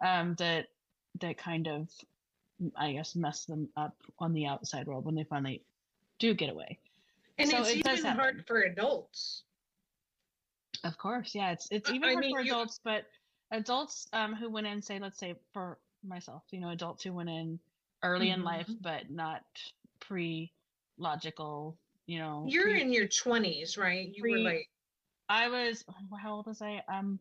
[0.06, 0.68] um, that
[1.20, 1.90] that kind of
[2.76, 5.62] i guess mess them up on the outside world when they finally
[6.20, 6.80] do get away
[7.38, 9.44] And So it's it even hard for adults.
[10.84, 11.52] Of course, yeah.
[11.52, 13.06] It's it's even I hard mean, for you- adults, but
[13.52, 17.30] adults um who went in, say, let's say for myself, you know, adults who went
[17.30, 17.60] in
[18.04, 19.44] early in life, but not
[20.00, 20.52] pre
[20.98, 22.46] logical, you know.
[22.48, 24.10] You're pre- in your twenties, right?
[24.14, 24.70] You were like,
[25.30, 25.84] I was
[26.22, 26.82] how old was I?
[26.88, 27.20] Um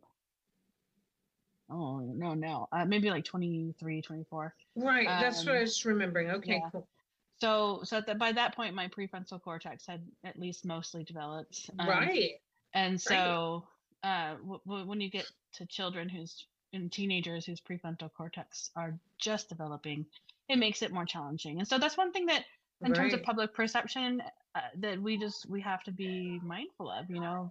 [1.68, 5.09] oh no no uh, maybe like 23 24 right.
[5.20, 6.31] That's what I um, was remembering.
[6.31, 6.70] Okay, yeah.
[6.70, 6.87] cool.
[7.40, 11.70] So so at the, by that point my prefrontal cortex had at least mostly developed
[11.79, 12.40] um, right.
[12.75, 13.64] and so
[14.03, 18.94] uh w- w- when you get to children whose and teenagers whose prefrontal cortex are
[19.18, 20.07] just developing,
[20.49, 21.59] it makes it more challenging.
[21.59, 22.44] And so that's one thing that,
[22.83, 24.22] in terms of public perception,
[24.55, 27.11] uh, that we just we have to be mindful of.
[27.11, 27.51] You know,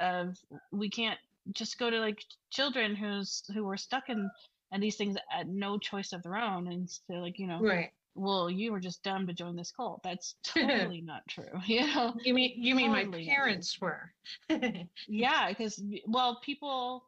[0.00, 0.38] of
[0.72, 1.18] we can't
[1.52, 4.30] just go to like children who's who were stuck in
[4.72, 7.92] and these things at no choice of their own and say like you know Right.
[8.14, 12.14] Well you were just dumb to join this cult that's totally not true you know
[12.24, 13.34] You mean you mean my Totally true.
[13.34, 14.12] parents were?
[15.08, 17.04] yeah because well people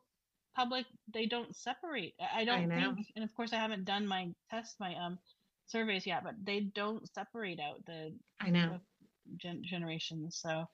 [0.55, 2.95] public they don't separate i I don't know.
[2.95, 5.19] think and of course i haven't done my test my um
[5.67, 8.81] surveys yet but they don't separate out the I know.
[9.37, 10.65] gen- generations so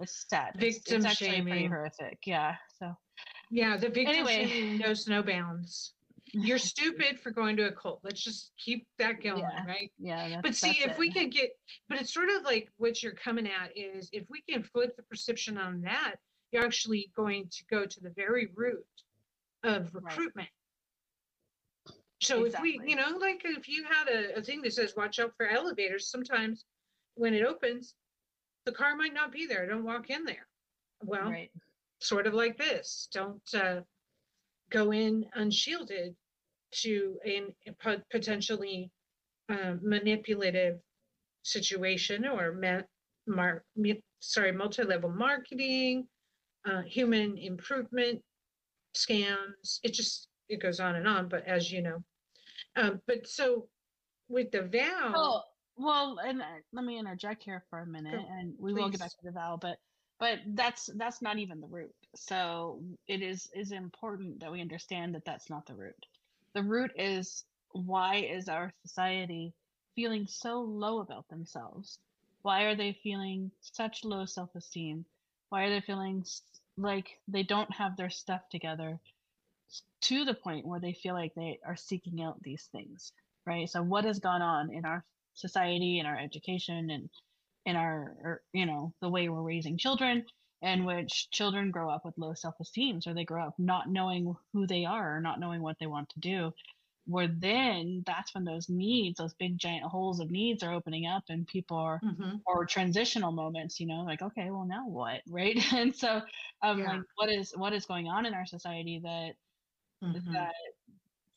[0.00, 1.70] it's sad It's- Victim it's, actually pretty shaming.
[1.70, 2.94] horrific yeah so
[3.50, 4.46] Yeah, the victim Anyway.
[4.48, 5.94] shaming knows no bounds.
[6.34, 8.00] You're stupid for going to a cult.
[8.02, 9.64] Let's just keep that going, Yeah.
[9.66, 9.92] right?
[9.98, 10.98] yeah But see, if it.
[10.98, 11.50] we can get,
[11.88, 15.02] but it's sort of like what you're coming at is if we can flip the
[15.04, 16.16] perception on that,
[16.50, 18.84] you're actually going to go to the very root
[19.62, 20.04] of Right.
[20.04, 20.48] recruitment.
[22.20, 25.18] So if we, you know, like if you had a, a thing that says watch
[25.18, 26.64] out for elevators, sometimes
[27.16, 27.94] when it opens,
[28.64, 29.66] the car might not be there.
[29.66, 30.46] Don't walk in there.
[31.02, 31.50] Well, right
[32.04, 33.08] sort of like this.
[33.12, 33.80] Don't uh,
[34.70, 36.14] go in unshielded
[36.82, 38.90] to an, a po- potentially
[39.48, 40.76] uh, manipulative
[41.42, 42.82] situation or ma-
[43.26, 43.64] mar-
[44.20, 46.06] sorry, multi-level marketing,
[46.66, 48.20] uh, human improvement
[48.96, 49.80] scams.
[49.82, 51.28] It just it goes on and on.
[51.28, 51.98] But as you know,
[52.76, 53.68] um, but so
[54.28, 55.44] with the vow, Well,
[55.76, 59.00] well, and uh, let me interject here for a minute, Go, and we will get
[59.00, 59.78] back to the vow, but
[60.18, 61.92] but that's that's not even the root.
[62.14, 66.06] So it is is important that we understand that that's not the root.
[66.54, 69.52] The root is why is our society
[69.94, 71.98] feeling so low about themselves?
[72.42, 75.04] Why are they feeling such low self-esteem?
[75.50, 76.24] Why are they feeling
[76.76, 78.98] like they don't have their stuff together
[80.02, 83.12] to the point where they feel like they are seeking out these things?
[83.46, 83.68] right?
[83.68, 87.08] So what has gone on in our society, in our education, and
[87.66, 90.24] in our, or, you know, the way we're raising children,
[90.64, 94.66] in which children grow up with low self-esteem, so they grow up not knowing who
[94.66, 96.52] they are, or not knowing what they want to do.
[97.06, 101.24] Where then that's when those needs, those big giant holes of needs, are opening up,
[101.28, 102.44] and people are Mhm.
[102.46, 106.22] or transitional moments you know like okay well now what right and so
[106.62, 106.86] um Yeah.
[106.86, 109.34] like what is what is going on in our society that
[110.02, 110.34] Mhm.
[110.34, 110.54] that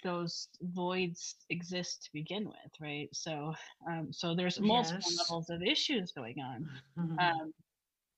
[0.04, 3.54] those voids exist to begin with right so
[3.90, 5.18] um so there's multiple Yes.
[5.18, 6.66] levels of issues going on
[6.98, 7.20] Mhm.
[7.20, 7.52] um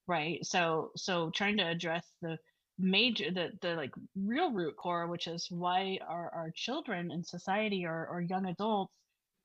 [0.09, 0.45] right?
[0.45, 2.37] So so trying to address the
[2.79, 7.85] major the the like real root core which is why are our children in society
[7.85, 8.93] or, or young adults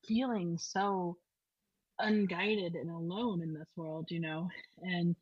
[0.07, 1.17] feeling so
[1.99, 4.49] unguided and alone in this world you know?
[4.83, 5.15] And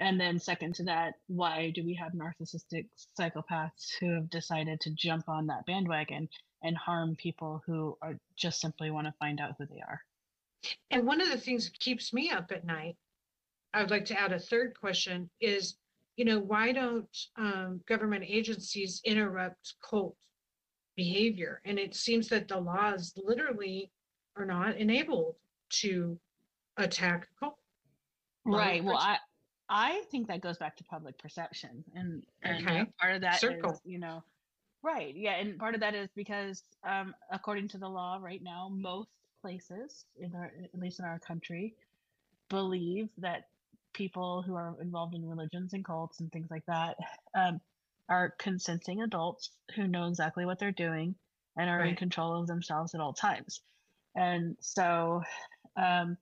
[0.00, 2.86] and then second to that why do we have narcissistic
[3.18, 6.28] psychopaths who have decided to jump on that bandwagon
[6.62, 10.00] and harm people who are just simply want to find out who they are?
[10.90, 12.96] And one of the things that keeps me up at night,
[13.76, 15.76] I would like to add a third question is,
[16.16, 20.16] you know, why don't um, government agencies interrupt cult
[20.96, 21.60] behavior?
[21.66, 23.92] And it seems that the laws literally
[24.34, 25.34] are not enabled
[25.82, 26.18] to
[26.78, 27.58] attack cult.
[28.46, 29.18] Well, right well i
[29.68, 32.86] i think that goes back to public perception and and Okay.
[33.00, 33.80] part of that is Circle.
[33.84, 34.22] you know
[34.82, 38.70] right yeah and part of that is because um according to the law right now
[38.72, 39.08] most
[39.42, 41.74] places in our at least in our country
[42.48, 43.48] believe that
[43.96, 46.96] people who are involved in religions and cults and things like that
[47.36, 47.60] um
[48.08, 51.14] are consenting adults who know exactly what they're doing
[51.56, 53.62] and are in control of themselves at all times
[54.16, 55.22] and so
[55.76, 56.16] um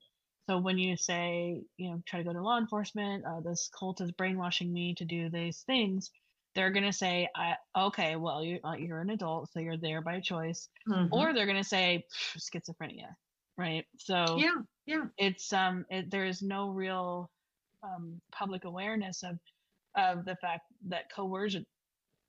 [0.49, 4.03] so when you say, you know, try to go to law enforcement, uh, this cult
[4.03, 6.11] is brainwashing me to do these things,
[6.55, 10.21] they're gonna say, I, okay, well, you're uh, you're an adult, so you're there by
[10.21, 11.09] choice, Mhm.
[11.13, 12.05] or they're gonna say
[12.39, 13.17] schizophrenia,
[13.57, 13.87] right?
[13.99, 14.57] So yeah,
[14.87, 17.31] yeah, it's um, it, there is no real
[17.85, 19.39] um, public awareness of
[19.97, 21.65] of the fact that coercion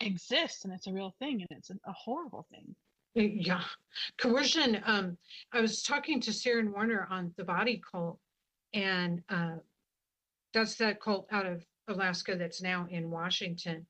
[0.01, 2.75] exists and it's a real thing and it's a, horrible thing.
[3.15, 3.63] Yeah.
[4.19, 4.81] Coercion.
[4.85, 5.17] Um,
[5.53, 8.19] I was talking to Sarah Warner on the body cult,
[8.73, 9.55] and uh,
[10.53, 13.85] that's that cult out of Alaska that's now in Washington.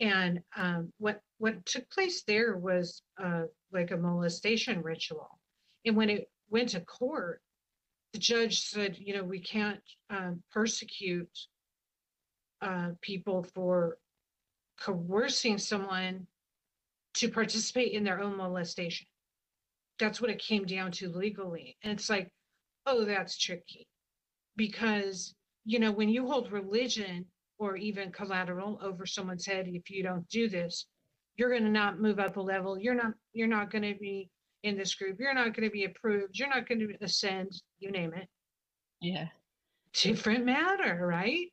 [0.00, 3.42] And um, what what took place there was uh,
[3.72, 5.38] like a molestation ritual.
[5.84, 7.40] And when it went to court,
[8.12, 9.80] the judge said, you know, we can't
[10.10, 11.28] um, persecute
[12.62, 13.98] uh, people for
[14.80, 16.26] coercing someone
[17.14, 19.06] to participate in their own molestation.
[19.98, 21.76] That's what it came down to legally.
[21.82, 22.30] And it's like,
[22.86, 23.88] oh, that's tricky.
[24.56, 25.34] Because,
[25.64, 27.26] you know, when you hold religion
[27.58, 30.86] or even collateral over someone's head, if you don't do this,
[31.36, 32.78] you're going to not move up a level.
[32.78, 34.30] You're not, you're not going to be
[34.68, 35.18] in this group.
[35.18, 36.38] You're not going to be approved.
[36.38, 38.28] You're not going to ascend, you name it.
[39.00, 39.26] Yeah.
[39.92, 41.46] Different matter, right?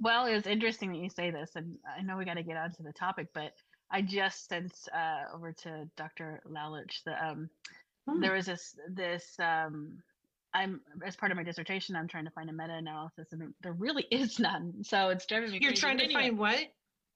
[0.00, 2.56] Well, it was interesting that you say this, and I know we got to get
[2.56, 3.52] on to the topic, but
[3.90, 6.40] I just sent uh, over to Dr.
[6.50, 7.50] Lalich the um,
[8.08, 8.18] Hmm.
[8.22, 9.98] there was this this um,
[10.54, 14.04] I'm as part of my dissertation, I'm trying to find a meta-analysis, and there really
[14.10, 14.72] is none.
[14.82, 15.58] So it's driving me.
[15.60, 15.80] You're crazy.
[15.82, 16.58] trying to anyway, find what?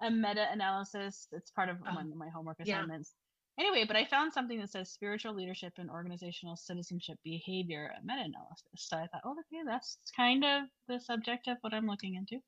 [0.03, 1.29] a meta-analysis.
[1.33, 3.15] It's part of Oh, one of my homework assignments.
[3.59, 8.67] Anyway, but I found something that says spiritual leadership and organizational citizenship behavior a meta-analysis.
[8.77, 12.41] So I thought, oh, okay, that's kind of the subject of what I'm looking into.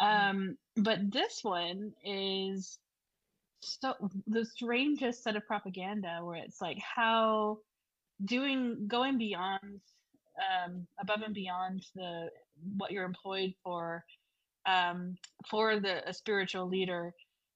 [0.00, 0.30] Mhm.
[0.30, 2.78] Um, but this one is
[3.62, 3.94] so
[4.26, 7.58] the strangest set of propaganda where it's like how
[8.24, 9.80] doing going beyond
[10.38, 12.30] um, above and beyond the
[12.76, 14.04] what you're employed for
[14.66, 15.16] um,
[15.48, 17.14] for the a spiritual leader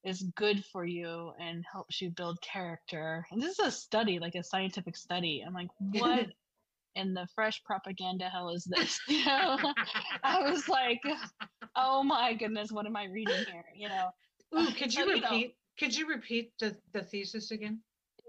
[0.09, 3.27] is good for you and helps you build character.
[3.31, 5.45] And this is a study, like a scientific study.
[5.47, 6.27] I'm like, what
[6.97, 8.99] in the fresh propaganda hell is this?
[9.09, 9.73] You know,
[10.25, 11.01] I was like,
[11.77, 13.65] oh my goodness, what am I reading here?
[13.77, 14.09] You know,
[14.59, 15.55] Ooh, could you So, you know- repeat?
[15.79, 17.81] Could you repeat the, the thesis again?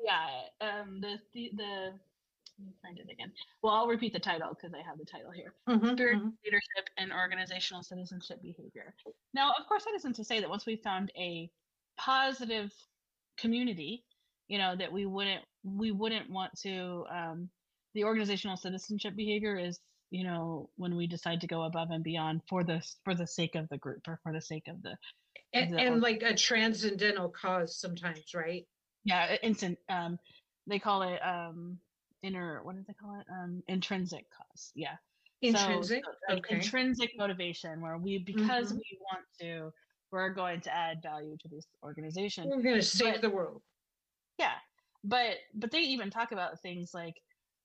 [0.04, 0.28] yeah.
[0.62, 1.94] Um, the the, the
[2.60, 3.32] let me find it again.
[3.64, 5.54] Well, I'll repeat the title because I have the title here.
[5.68, 6.34] Mhm, Spirit mhm.
[6.44, 8.94] leadership and organizational citizenship behavior.
[9.34, 11.50] Now, of course, that isn't to say that once we found a
[12.00, 12.72] positive
[13.38, 14.06] community,
[14.48, 17.06] you know, that we wouldn't we wouldn't want to.
[17.12, 17.50] Um,
[17.94, 19.80] the organizational citizenship behavior is,
[20.12, 23.56] you know, when we decide to go above and beyond for the for the sake
[23.56, 24.98] of the group or for the sake of the
[25.54, 28.66] And, the and like a transcendental cause sometimes, right?
[29.06, 29.78] yeah instant.
[29.90, 30.18] Um,
[30.68, 31.80] they call it um
[32.24, 32.64] inner.
[32.64, 33.26] What do they call it?
[33.32, 34.72] Um, intrinsic cause.
[34.76, 34.96] Yeah.
[35.42, 36.04] Intrinsic.
[36.04, 36.56] so, like, okay.
[36.56, 38.76] intrinsic motivation where we because Mhm.
[38.76, 39.72] we want to
[40.12, 43.62] we're going to add value to this organization We're going to save but- the world.
[44.38, 44.54] yeah
[45.04, 47.16] but but they even talk about things like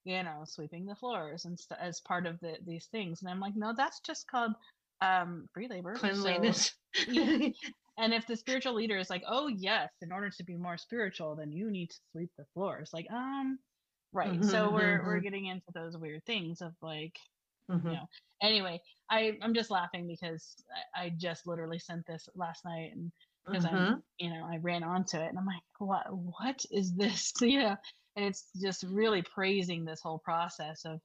[0.04, 3.40] you know sweeping the floors and st- as part of the these things and i'm
[3.40, 4.52] like no that's just called
[5.00, 6.74] um free labor so- Cleanliness.
[7.08, 7.48] Yeah.
[7.98, 11.34] and if the spiritual leader is like oh yes in order to be more spiritual
[11.34, 13.58] then you need to sweep the floors like um
[14.12, 15.22] right so Mhm, we're we're mhm.
[15.24, 17.16] getting into those weird things of like
[17.70, 17.92] Mhm.
[17.92, 18.04] Yeah.
[18.42, 20.54] anyway i i'm just laughing because
[20.94, 23.12] i, I just literally sent this last night and
[23.50, 23.74] because Mhm.
[23.96, 27.76] i'm you know i ran onto it and i'm like what what is this yeah
[28.16, 31.00] and it's just really praising this whole process of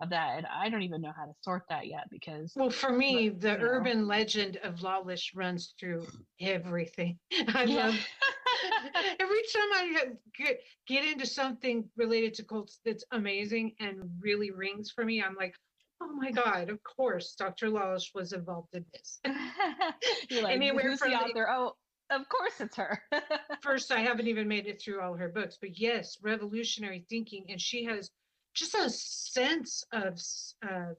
[0.00, 2.90] of that and i don't even know how to sort that yet because Well, for
[2.90, 3.62] me, the you know.
[3.64, 6.06] urban legend of Lalich runs through
[6.40, 7.18] everything.
[7.48, 7.76] I Yeah.
[7.76, 7.94] love
[9.20, 14.90] every time I get get into something related to cults that's amazing and really rings
[14.90, 15.22] for me.
[15.22, 15.54] I'm like,
[16.00, 17.68] oh my god, of course, Dr.
[17.68, 19.20] Lalich was involved in this.
[20.30, 21.72] you're like Anywhere from the author oh
[22.10, 23.02] of course it's her
[23.62, 27.60] First, I haven't even made it through all her books, but yes, revolutionary thinking, and
[27.60, 28.10] she has
[28.54, 30.20] just a sense of
[30.62, 30.94] uh,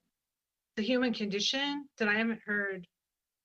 [0.76, 2.88] the human condition that I haven't heard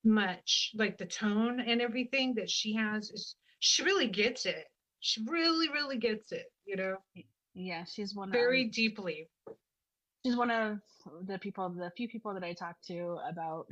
[0.04, 3.10] much, like the tone and everything that she has.
[3.10, 4.64] Is she really gets it?
[5.00, 6.46] She really, really gets it.
[6.64, 6.96] You know,
[7.54, 9.28] yeah she's one very um, deeply.
[10.24, 10.78] She's one of
[11.26, 13.66] the people the few people that i talked to about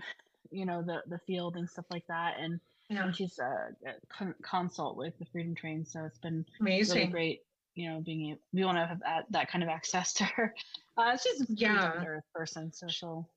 [0.51, 4.35] you know the the field and stuff like that and Yeah, and she's a, a
[4.43, 7.11] consult with the freedom train so it's been really amazing.
[7.11, 7.41] great
[7.75, 10.55] you know being able, we want to have that, that kind of access to her
[10.99, 12.03] uh she's Yeah.
[12.05, 13.29] earth person so she'll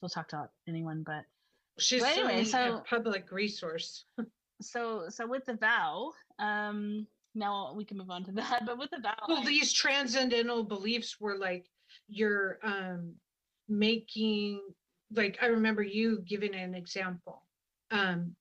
[0.00, 1.24] she'll talk to anyone but
[1.80, 4.04] She's But anyway, so- a public resource.
[4.60, 6.10] so so with the vow
[6.40, 7.06] um
[7.36, 10.64] now we can move on to that but with the vow Well, I- these transcendental
[10.64, 11.66] beliefs were like
[12.08, 13.14] you're um
[13.68, 14.60] making
[15.14, 17.42] like I remember you giving an example.
[17.90, 18.34] Um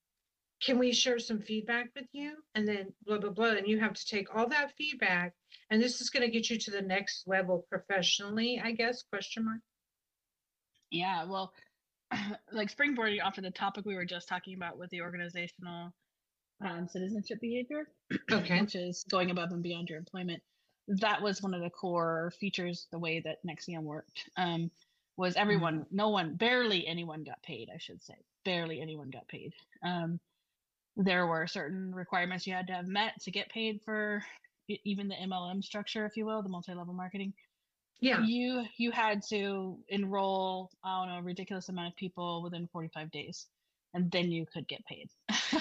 [0.65, 2.33] can we share some feedback with you?
[2.55, 3.51] And then blah blah blah.
[3.51, 5.33] And you have to take all that feedback
[5.69, 9.59] and this is gonna get you to the next level professionally, I guess, question mark.
[10.89, 11.53] Yeah, well,
[12.51, 15.91] like springboarding off of the topic we were just talking about with the organizational
[16.65, 17.89] um, citizenship behavior,
[18.31, 18.61] Okay.
[18.61, 20.41] which is going above and beyond your employment.
[20.87, 24.29] That was one of the core features, the way that NXIVM worked.
[24.37, 24.71] Um,
[25.17, 28.15] was everyone, no one, barely anyone got paid, I should say.
[28.45, 29.53] Barely anyone got paid.
[29.83, 30.19] Um,
[30.95, 34.23] there were certain requirements you had to have met to get paid for
[34.85, 37.33] even the MLM structure, if you will, the multi-level marketing
[37.99, 38.21] Yeah.
[38.25, 43.11] you you had to enroll i don't know a ridiculous amount of people within 45
[43.11, 43.47] days
[43.93, 45.09] and then you could get paid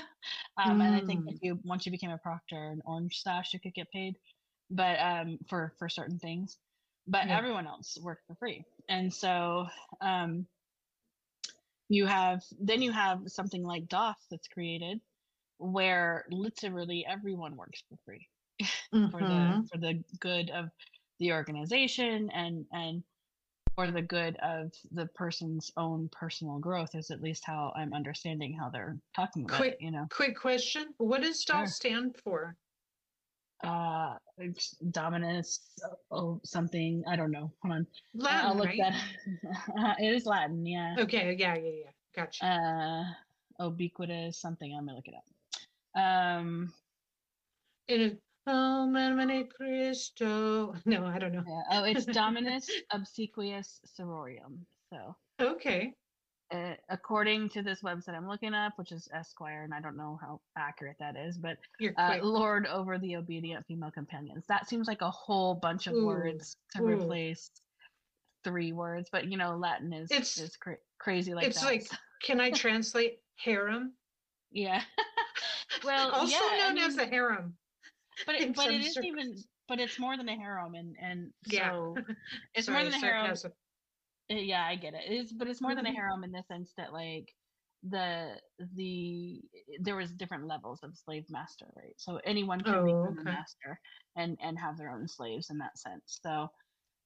[0.58, 3.60] um, and i think if you once you became a proctor and orange sash you
[3.60, 4.18] could get paid
[4.70, 6.58] but um for for certain things
[7.06, 7.36] but Yeah.
[7.38, 9.66] everyone else worked for free and so
[10.00, 10.46] um
[11.88, 15.00] you have then you have something like DOS that's created
[15.58, 18.28] where literally everyone works for free
[19.10, 19.68] for the Mhm.
[19.70, 20.70] for the good of
[21.20, 23.02] the organization and and
[23.76, 28.54] for the good of the person's own personal growth is at least how I'm understanding
[28.58, 30.06] how they're talking about Quick, it, you know.
[30.10, 30.94] quick question.
[30.98, 31.66] What does Sure.
[31.66, 32.56] Stand for?
[33.64, 34.14] Uh
[34.90, 35.60] Dominus
[36.10, 37.50] oh something, I don't know.
[37.62, 37.86] Hold on.
[38.24, 38.78] I- I'll look right?
[38.78, 40.96] that it is Latin, yeah.
[40.98, 41.90] Okay, yeah, yeah, yeah.
[42.14, 42.46] Gotcha.
[42.46, 46.00] Uh ubiquitous something, I'm gonna look it up.
[46.00, 46.72] Um
[47.88, 48.12] It is
[48.48, 50.72] Oh, Mene Cristo.
[50.86, 51.42] No, I don't know.
[51.44, 51.62] yeah.
[51.80, 54.60] Oh, it's Dominus Obsequious Sororium.
[54.92, 55.92] So Okay.
[56.52, 60.18] Uh, according to this website I'm looking up, which is Esquire, and I don't know
[60.20, 61.56] how accurate that is, but
[61.98, 62.18] uh.
[62.22, 64.44] Lord over the obedient female companions.
[64.48, 67.50] That seems like a whole bunch of words to replace
[68.44, 71.66] three words, but you know, Latin is It's- is cra- crazy like it's that.
[71.66, 71.86] like,
[72.22, 73.92] can I translate harem?
[74.52, 74.82] yeah.
[75.84, 77.54] well, also yeah, I known as a harem.
[78.24, 79.36] but it, but it is even,
[79.68, 81.70] but it's more than a harem, and and Yeah.
[81.72, 81.96] so
[82.54, 83.24] it's Sorry, more than a harem.
[83.26, 83.52] sarcasm.
[84.30, 85.94] Uh, yeah i get it it's but it's more than a Mhm.
[85.94, 87.32] harem in the sense that like
[87.82, 88.40] the
[88.74, 89.40] the
[89.80, 93.78] there was different levels of slave master right so anyone can Oh, become a master
[94.16, 96.48] and and have their own slaves in that sense so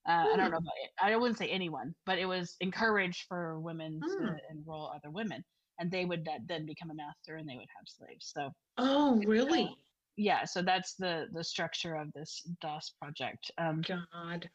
[0.08, 0.50] uh, i don't Hmm.
[0.50, 0.90] know about it.
[1.00, 4.16] i wouldn't say anyone but it was encouraged for women Hmm.
[4.18, 5.44] to enroll other women
[5.78, 9.22] and they would that- then become a master and they would have slaves so Oh,
[9.24, 9.78] really?
[10.16, 14.50] yeah so that's the the structure of this DOS project um God.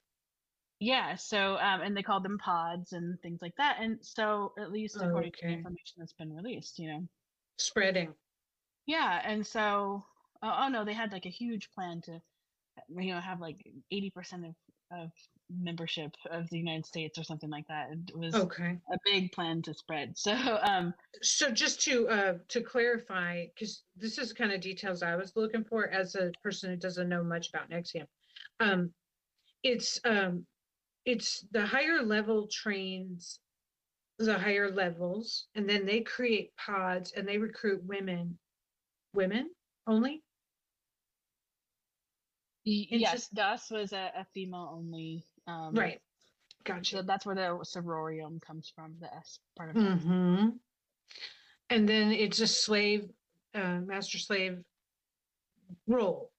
[0.79, 3.77] Yeah, so um, and they called them pods and things like that.
[3.79, 7.07] And so, at least according to the information that's been released, you know,
[7.57, 8.15] Spreading.
[8.85, 9.21] yeah.
[9.23, 10.05] And so,
[10.41, 12.21] oh, oh no, they had like a huge plan to,
[12.89, 13.61] you know, have like
[13.91, 14.55] eighty percent of
[14.91, 15.11] of
[15.49, 17.89] membership of the United States or something like that.
[17.91, 18.81] It was Okay.
[18.91, 20.17] a big plan to spread.
[20.17, 25.15] So, um, So just to uh to clarify, because this is kind of details I
[25.15, 28.07] was looking for as a person who doesn't know much about NXIVM.
[28.59, 28.93] Um,
[29.63, 30.47] it's um,
[31.05, 33.39] it's the higher level trains
[34.17, 38.37] the higher levels, and then they create pods and they recruit women,
[39.13, 39.49] women
[39.87, 40.23] only.
[42.63, 45.25] yes, just- DOS was a, a female only.
[45.47, 45.99] Um, Right.
[46.65, 47.03] So Gotcha.
[47.03, 48.95] that's where the sororium comes from.
[48.99, 49.79] The S part of it.
[49.79, 50.47] Mm-hmm.
[51.69, 53.07] And then it's a slave,
[53.53, 54.63] uh, master slave
[55.87, 56.31] role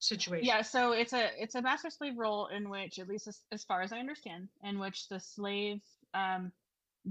[0.00, 0.46] situation.
[0.46, 3.64] Yeah, so it's a it's a master slave role in which, at least as, as
[3.64, 5.80] far as I understand, in which the slave
[6.14, 6.52] um,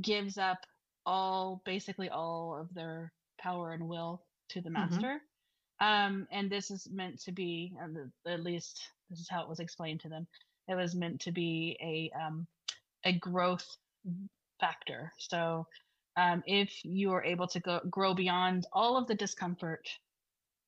[0.01, 0.65] gives up
[1.05, 4.73] all basically all of their power and will to the Mhm.
[4.73, 5.21] master.
[5.79, 9.59] Um, and this is meant to be, uh, at least this is how it was
[9.61, 10.27] explained to them.
[10.67, 12.47] It was meant to be a um,
[13.05, 13.77] a growth
[14.59, 15.13] factor.
[15.17, 15.67] So
[16.17, 19.87] um, if you are able to go grow beyond all of the discomfort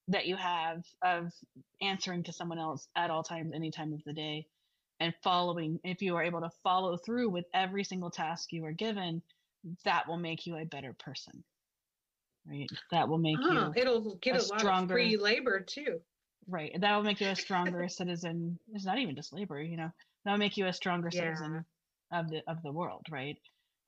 [0.08, 1.32] that you have of
[1.82, 4.46] answering to someone else at all times, any time of the day,
[5.00, 8.72] and following, if you are able to follow through with every single task you are
[8.72, 9.22] given,
[9.86, 11.44] that will make you a better person.
[12.48, 12.68] Right?
[12.92, 16.02] That will make Oh, you it'll get a a, lot of stronger- free labor too.
[16.48, 16.72] right.
[16.80, 18.60] That will make you a stronger citizen.
[18.74, 19.92] It's not even just labor, you know.
[20.26, 21.66] That will make you a stronger citizen
[22.12, 23.38] of the of the world, right?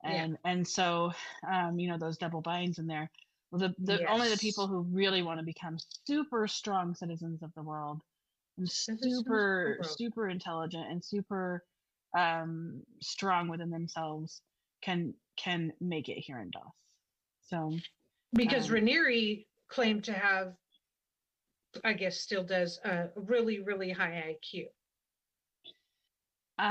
[0.04, 0.10] Yeah.
[0.10, 1.12] And and so
[1.52, 3.10] um, you know, those double binds in there.
[3.56, 5.76] The, the only the people who really want to become
[6.06, 8.00] super strong citizens of the world
[8.58, 9.96] and Citizens of the super world.
[9.98, 11.64] super intelligent and super
[12.16, 14.40] um strong within themselves
[14.82, 16.62] can can make it here in DOS.
[17.48, 17.76] So
[18.32, 20.54] Because Um, Raniere claimed to have,
[21.84, 24.66] I guess still does, a really, really high IQ.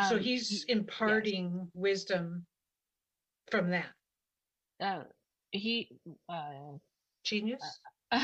[0.09, 2.45] so um, he's imparting wisdom
[3.51, 3.89] from that.
[4.81, 5.03] uh,
[5.53, 5.89] he
[6.29, 6.77] uh,
[7.23, 7.61] Genius?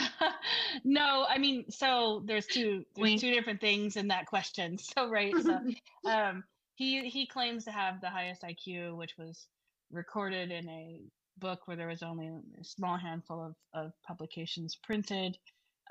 [0.84, 3.22] no, I mean, so there's two there's Wink.
[3.22, 4.78] two different things in that question.
[4.98, 5.60] So right, so
[6.10, 6.44] um,
[6.76, 9.48] he he claims to have the highest IQ, which was
[9.92, 11.02] recorded in a
[11.38, 15.38] book where there was only a small handful of, of publications printed,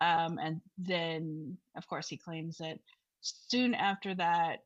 [0.01, 2.79] um, and then of course he claims that
[3.21, 4.61] soon after that,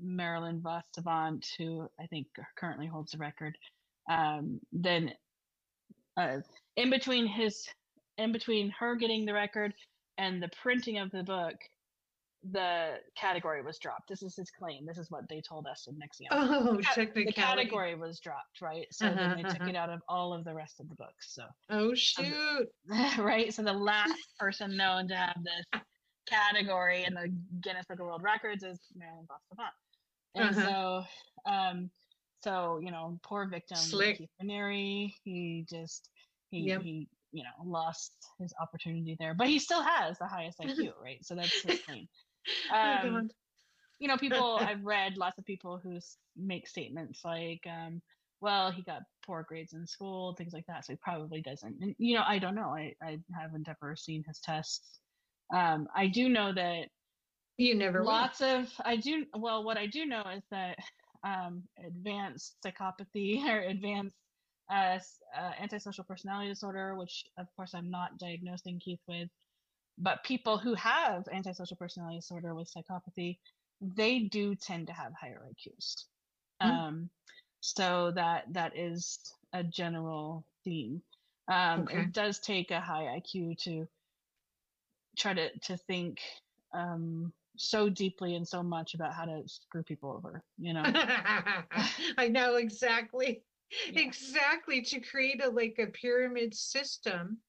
[0.00, 3.58] Marilyn vos Savant, who I think currently holds the record,
[4.08, 5.12] um, then
[6.16, 6.38] uh,
[6.76, 7.66] in between his
[8.18, 9.72] in between her getting the record
[10.18, 11.54] and the printing of the book,
[12.52, 14.08] the category was dropped.
[14.08, 14.84] This is his claim.
[14.86, 16.26] This is what they told us in NXIVM.
[16.30, 18.86] oh, ca- the category was dropped, right?
[18.92, 19.70] So then Uh-huh, they took uh-huh.
[19.70, 21.34] it out of all of the rest of the books.
[21.34, 22.68] So Oh, shoot.
[23.18, 25.82] right, so the last person known to have this
[26.28, 27.28] category in the
[27.62, 29.74] Guinness Book of World Records is Marilyn Savant.
[30.34, 31.04] And Uh-huh.
[31.46, 31.90] so, um,
[32.42, 34.16] so you know, poor victim Slick.
[34.16, 36.10] Keith Raniere, he just
[36.50, 36.82] he Yep.
[36.82, 41.24] he you know lost his opportunity there but he still has the highest iq right
[41.24, 42.08] so that's his claim
[42.82, 43.30] Oh, um,
[43.98, 45.98] you know people i've read lots of people who
[46.36, 48.02] make statements like um
[48.40, 51.94] well he got poor grades in school things like that so he probably doesn't and
[51.98, 55.00] you know i don't know i i haven't ever seen his tests
[55.54, 56.88] um i do know that
[57.58, 58.06] You never will.
[58.06, 60.78] lots of i do well what i do know is that
[61.24, 64.16] um advanced psychopathy or advanced
[64.70, 64.98] uh,
[65.36, 69.28] uh antisocial personality disorder which of course i'm not diagnosing keith with
[69.98, 73.38] but people who have antisocial personality disorder with psychopathy
[73.80, 76.04] they do tend to have higher iqs
[76.62, 76.84] Mm.
[76.88, 77.10] um
[77.60, 81.02] so that that is a general theme
[81.48, 81.90] um Okay.
[81.90, 83.86] it does take a high iq to
[85.18, 86.20] try to to think
[86.74, 90.82] um so deeply and so much about how to screw people over you know
[92.18, 93.44] I know exactly,
[93.86, 94.00] Yeah.
[94.02, 97.42] exactly to create a like a pyramid system,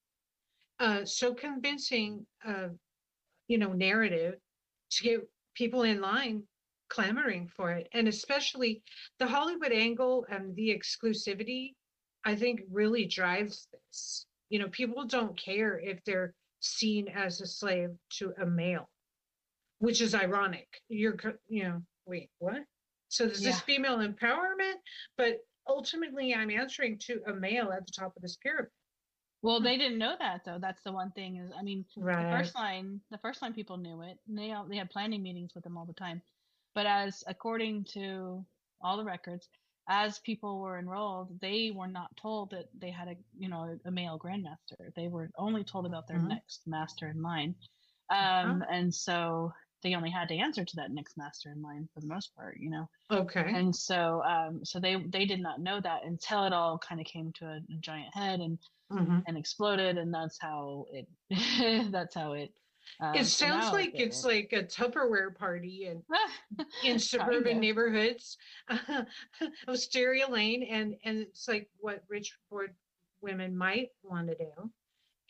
[0.78, 2.68] uh, so convincing, uh,
[3.48, 4.40] you know, narrative
[4.92, 5.20] to get
[5.54, 6.48] people in line
[6.88, 8.82] clamoring for it, and especially
[9.18, 11.74] the Hollywood angle and the exclusivity,
[12.24, 14.26] I think really drives this.
[14.50, 18.91] You know, people don't care if they're seen as a slave to a male,
[19.82, 20.68] which is ironic.
[20.88, 21.16] You're,
[21.48, 22.62] you know, wait, what?
[23.08, 23.60] So there's this Yeah.
[23.60, 24.76] female empowerment,
[25.16, 28.70] but ultimately I'm answering to a male at the top of this pyramid.
[29.42, 32.54] well they didn't know that though that's the one thing is i mean the first
[32.54, 35.64] line the first line people knew it and they all, they had planning meetings with
[35.64, 36.22] them all the time
[36.74, 38.46] but as according to
[38.80, 39.48] all the records
[39.88, 43.90] as people were enrolled they were not told that they had a you know a
[43.90, 46.28] male grandmaster they were only told about their Mhm.
[46.28, 47.54] next master in line
[48.10, 49.52] um and so
[49.82, 52.56] they only had to answer to that next master in line for the most part
[52.58, 52.86] you know?
[53.10, 53.52] Okay.
[53.54, 57.06] and so um so they they did not know that until it all kind of
[57.06, 58.58] came to a, a giant head and
[58.90, 59.24] Mhm.
[59.26, 61.08] and exploded and that's how it
[61.90, 62.52] that's how it
[63.00, 66.04] um, It sounds now like it's it- like a Tupperware party and
[66.82, 68.36] in suburban neighborhoods.
[69.66, 72.68] Of Stereo Lane, and and it's like what rich poor
[73.20, 74.72] women might want to do,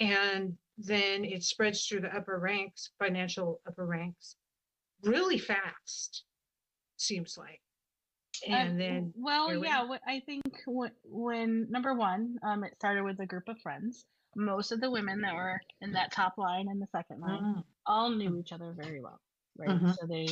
[0.01, 4.37] and then it spreads through the upper ranks, financial upper ranks,
[5.03, 6.25] really fast.
[6.97, 7.61] Seems like,
[8.47, 12.75] Um, and then well we yeah what i think when, when number one um it
[12.77, 14.05] started with a group of friends.
[14.35, 17.65] Most of the women that were in that top line and the second line Mm,
[17.87, 19.21] all knew each other very well
[19.59, 19.69] right?
[19.69, 19.95] Mhm.
[19.95, 20.27] so they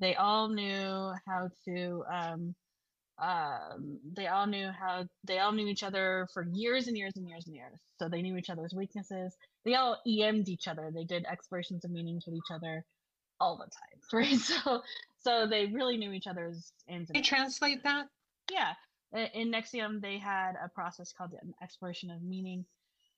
[0.00, 2.54] they all knew how to um
[3.18, 7.28] um they all knew how they all knew each other for years and years and
[7.28, 7.78] years and years.
[7.98, 9.36] So they knew each other's weaknesses.
[9.64, 10.90] They all em'd each other.
[10.92, 12.84] They did explorations of meanings with each other
[13.44, 14.82] all the time right so
[15.18, 18.08] so they really knew each other's ins you translate that?
[18.50, 18.74] yeah
[19.12, 22.64] in NXIVM they had a process called the exploration of meaning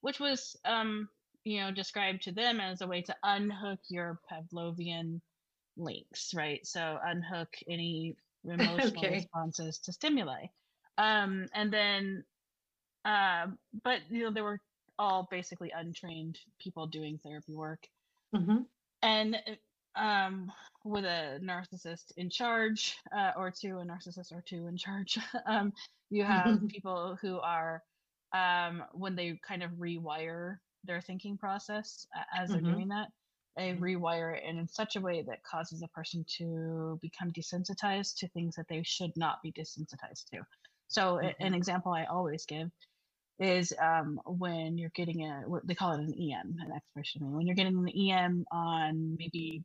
[0.01, 1.09] which was um
[1.45, 5.21] you know described to them as a way to unhook your pavlovian
[5.77, 8.15] links right so unhook any
[8.45, 9.09] emotional Okay.
[9.09, 10.45] responses to stimuli
[10.97, 12.23] um and then
[13.05, 14.59] um but you know they were
[14.99, 17.87] all basically untrained people doing therapy work
[18.33, 18.65] Mhm.
[19.01, 19.55] and uh,
[19.97, 20.51] um
[20.85, 25.73] with a narcissist in charge uh, or two a narcissist or two in charge um
[26.09, 27.83] you have people who are
[28.33, 32.73] um when they kind of rewire their thinking process a- as they're Mhm.
[32.73, 33.09] doing that
[33.57, 33.79] they Mhm.
[33.79, 38.55] rewire it in such a way that causes a person to become desensitized to things
[38.55, 40.41] that they should not be desensitized to
[40.89, 42.69] so a- an example i always give
[43.39, 47.21] is um, when you're getting a what they call it an EM, an exploration.
[47.21, 47.35] meeting.
[47.35, 49.63] When you're getting an EM on maybe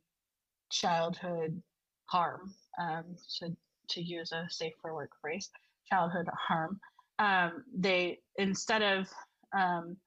[0.73, 1.61] childhood
[2.05, 3.05] harm, um,
[3.39, 3.55] to
[3.89, 5.49] to use a safe for work phrase,
[5.89, 6.79] childhood harm.
[7.19, 9.07] Um, they instead of
[9.53, 9.97] um,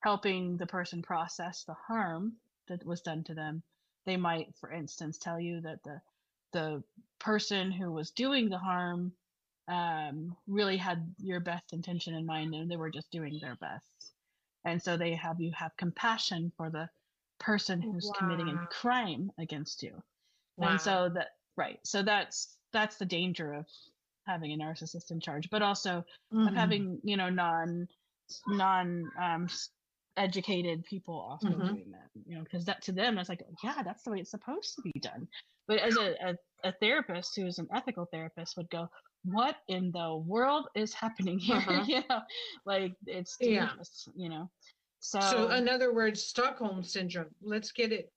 [0.00, 2.34] helping the person process the harm
[2.68, 3.62] that was done to them,
[4.06, 6.00] they might, for instance, tell you that the
[6.52, 6.82] the
[7.18, 9.12] person who was doing the harm
[9.68, 14.12] um, really had your best intention in mind and they were just doing their best.
[14.64, 16.88] And so they have you have compassion for the
[17.38, 20.02] person who's committing a crime against you.
[20.56, 20.70] Wow.
[20.70, 21.80] And so that right.
[21.86, 23.66] So that's that's the danger of
[24.26, 26.04] having a narcissist in charge, but also
[26.44, 26.54] of Mhm.
[26.54, 27.88] having, you know, non
[28.46, 29.48] non um
[30.16, 31.60] educated people also Mhm.
[31.60, 32.10] doing that.
[32.26, 34.82] You know, because that to them that's like, yeah, that's the way it's supposed to
[34.82, 35.28] be done.
[35.68, 36.36] But as a, a,
[36.68, 38.88] a therapist who is an ethical therapist would go,
[39.24, 41.58] what in the world is happening here?
[41.58, 41.84] Uh-huh.
[41.86, 42.22] you know,
[42.64, 43.72] like it's Yeah.
[44.14, 44.50] you know.
[45.10, 47.34] So, in other words, Stockholm syndrome.
[47.42, 48.12] Let's get it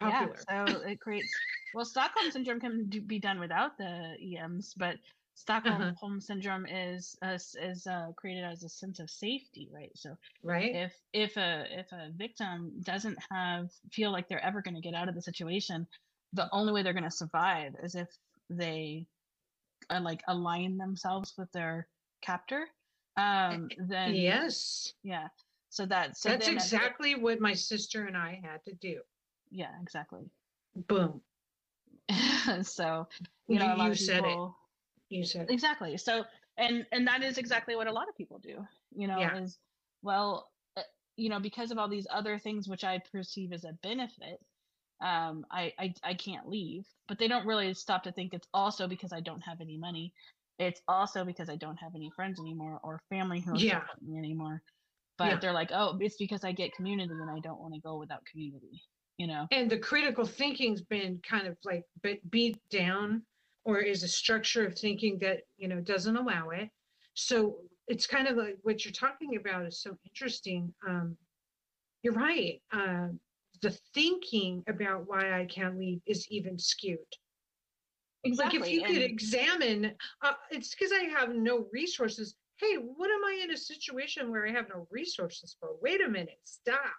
[0.00, 0.36] popular.
[0.48, 1.32] yeah, so it creates
[1.72, 4.96] well, Stockholm syndrome can do, be done without the EMs, but
[5.34, 6.20] Stockholm Uh-huh.
[6.20, 9.90] Syndrome is uh, is uh, created as a sense of safety, right?
[9.94, 10.74] So Right?
[10.74, 14.94] if if a if a victim doesn't have feel like they're ever going to get
[14.94, 15.86] out of the situation,
[16.32, 18.08] the only way they're going to survive is if
[18.50, 19.06] they
[19.90, 21.88] uh, like align themselves with their
[22.22, 22.66] captor.
[23.16, 24.94] Um, then Yes.
[25.02, 25.28] yeah.
[25.70, 29.00] So that so That's then exactly what my sister and I had to do.
[29.50, 30.30] yeah exactly.
[30.88, 31.22] Boom.
[32.62, 33.06] so
[33.48, 34.24] you know a lot you of said it.
[34.24, 34.56] people
[35.08, 35.52] You said it.
[35.52, 36.24] exactly so
[36.56, 39.36] and and that is exactly what a lot of people do you know Yeah.
[39.36, 39.58] is
[40.02, 40.82] well uh,
[41.16, 44.40] you know because of all these other things which i perceive as a benefit
[45.00, 48.86] um I, I i can't leave but they don't really stop to think it's also
[48.88, 50.12] because i don't have any money
[50.58, 53.82] it's also because i don't have any friends anymore or family who are Yeah.
[54.02, 54.62] me anymore
[55.20, 55.38] but Yeah.
[55.40, 58.24] they're like oh it's because i get community and i don't want to go without
[58.26, 58.82] community
[59.18, 63.22] you know And the critical thinking's been kind of like be- beat down
[63.64, 66.70] or is a structure of thinking that, you know, doesn't allow it.
[67.12, 67.58] So
[67.88, 70.72] it's kind of like what you're talking about is so interesting.
[70.88, 71.18] Um,
[72.02, 72.62] you're right.
[72.72, 73.08] Uh,
[73.60, 76.98] the thinking about why I can't leave is even skewed.
[78.24, 82.36] exactly Like if you could examine, uh, it's because I have no resources.
[82.60, 85.70] Hey, what am I in a situation where I have no resources for?
[85.80, 86.92] Wait a minute, stop.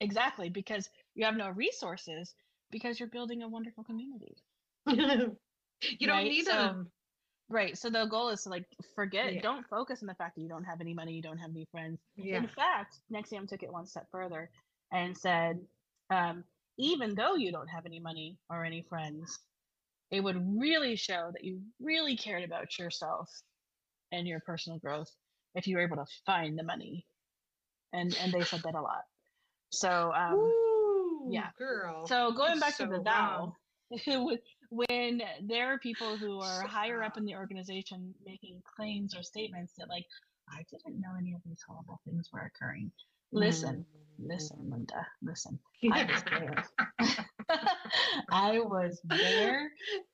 [0.00, 2.34] Exactly, because you have no resources
[2.70, 4.34] because you're building a wonderful community.
[4.86, 5.36] you don't
[6.08, 6.90] Right, need so- them.
[7.48, 7.78] Right.
[7.78, 8.64] So the goal is to like
[8.96, 9.40] forget, Yeah.
[9.40, 11.64] don't focus on the fact that you don't have any money, you don't have any
[11.70, 12.00] friends.
[12.16, 12.38] Yeah.
[12.38, 14.50] In fact, NXIVM took it one step further
[14.92, 15.60] and said,
[16.10, 16.42] um,
[16.76, 19.38] even though you don't have any money or any friends,
[20.10, 23.28] it would really show that you really cared about yourself
[24.12, 25.10] and your personal growth
[25.54, 27.06] if you were able to find the money.
[27.92, 29.02] And and they said that a lot.
[29.70, 31.48] So um, Ooh, yeah.
[31.58, 32.06] girl.
[32.06, 33.56] So going back to the so Dow,
[34.70, 39.22] when there are people who are So higher up in the organization making claims or
[39.22, 40.06] statements that like,
[40.50, 42.90] I didn't know any of these horrible things were occurring.
[43.32, 43.84] Listen,
[44.18, 45.58] listen, Linda, listen.
[48.30, 49.70] I was there.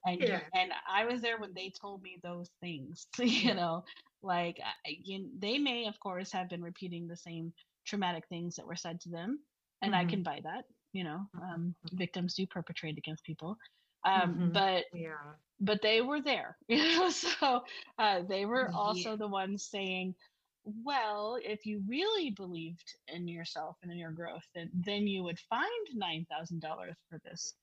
[0.06, 0.48] I and Yeah.
[0.54, 3.06] and I was there when they told me those things.
[3.18, 3.84] You know,
[4.22, 7.52] like you, they may, of course, have been repeating the same
[7.86, 9.44] traumatic things that were said to them,
[9.82, 10.04] and I Mhm.
[10.04, 10.64] can buy that.
[10.92, 11.94] You know, um, Mhm.
[11.94, 13.56] victims do perpetrate against people,
[14.04, 14.52] um, Mhm.
[14.52, 15.36] but Yeah.
[15.60, 16.58] but they were there.
[16.68, 17.62] You know, so
[17.98, 19.16] uh, they were also Yeah.
[19.16, 20.14] the ones saying,
[20.64, 25.38] well, if you really believed in yourself and in your growth, then then you would
[25.38, 27.54] find nine thousand dollars for this,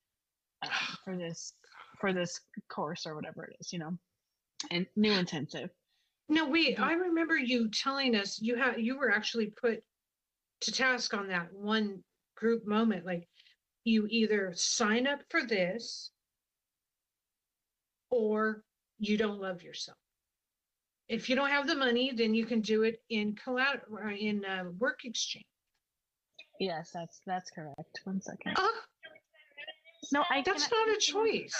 [0.63, 0.69] uh,
[1.03, 1.53] for this,
[1.99, 2.39] for this
[2.69, 3.97] course or whatever it is, you know,
[4.71, 5.69] and new intensive.
[6.29, 6.83] No, wait, Mhm.
[6.83, 9.83] I remember you telling us you had you were actually put
[10.61, 12.03] to task on that one
[12.35, 13.05] group moment.
[13.05, 13.29] Like
[13.85, 16.11] you either sign up for this
[18.09, 18.63] or
[18.99, 19.97] you don't love yourself.
[21.10, 24.45] If you don't have the money, then you can do it in collab or in
[24.45, 25.45] uh, work exchange.
[26.60, 28.01] Yes, that's that's correct.
[28.03, 28.53] One second.
[28.57, 28.80] Oh,
[30.12, 30.43] No, I.
[30.45, 31.55] that's cannot- not a choice.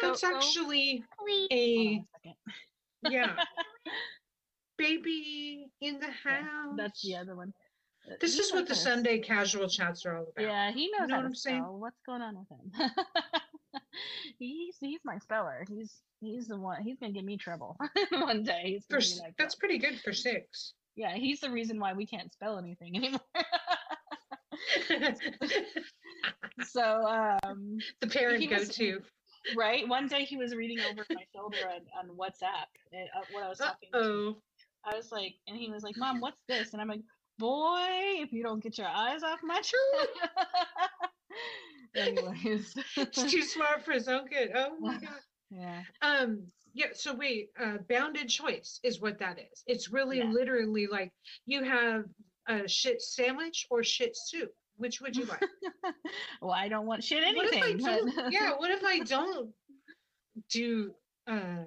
[0.00, 2.06] Go- That's go- actually Hold a on
[3.04, 3.36] a yeah.
[4.78, 6.74] Baby in the Yeah, house.
[6.76, 7.52] That's the other one.
[8.10, 8.82] Uh, This he is what the this.
[8.82, 10.42] Sunday casual chats are all about.
[10.44, 11.62] Yeah, he knows know how what to I'm saying?
[11.62, 11.78] spell.
[11.78, 12.90] What's going on with him?
[14.38, 15.64] he's he's my speller.
[15.68, 16.82] He's he's the one.
[16.82, 17.76] He's gonna give me trouble
[18.10, 18.62] one day.
[18.74, 20.74] He's For, gonna be s- like, that's pretty good for six.
[20.96, 23.20] yeah, he's the reason why we can't spell anything anymore.
[26.64, 27.06] so
[27.44, 29.00] um, the parent go to.
[29.56, 33.42] right, one day he was reading over my shoulder on, on WhatsApp and, uh, what
[33.42, 33.98] I was talking to.
[33.98, 34.36] oh.
[34.84, 37.02] I was like, and he was like, "Mom, what's this?" And I'm like,
[37.38, 37.86] "Boy,
[38.18, 40.08] if you don't get your eyes off my child."
[41.96, 44.50] Anyways, It's too smart for his own good.
[44.54, 45.20] Oh my god.
[45.50, 45.82] yeah.
[46.02, 46.42] Um.
[46.74, 46.86] Yeah.
[46.94, 47.50] So wait.
[47.60, 49.62] Uh, bounded choice is what that is.
[49.66, 50.30] It's really Yeah.
[50.30, 51.12] literally like
[51.46, 52.04] you have
[52.48, 54.50] a shit sandwich or shit soup.
[54.76, 55.42] Which would you like?
[56.40, 58.12] well, I don't want shit what if I anything.
[58.16, 58.52] but- yeah.
[58.56, 59.50] What if I don't
[60.50, 60.92] do
[61.26, 61.64] uh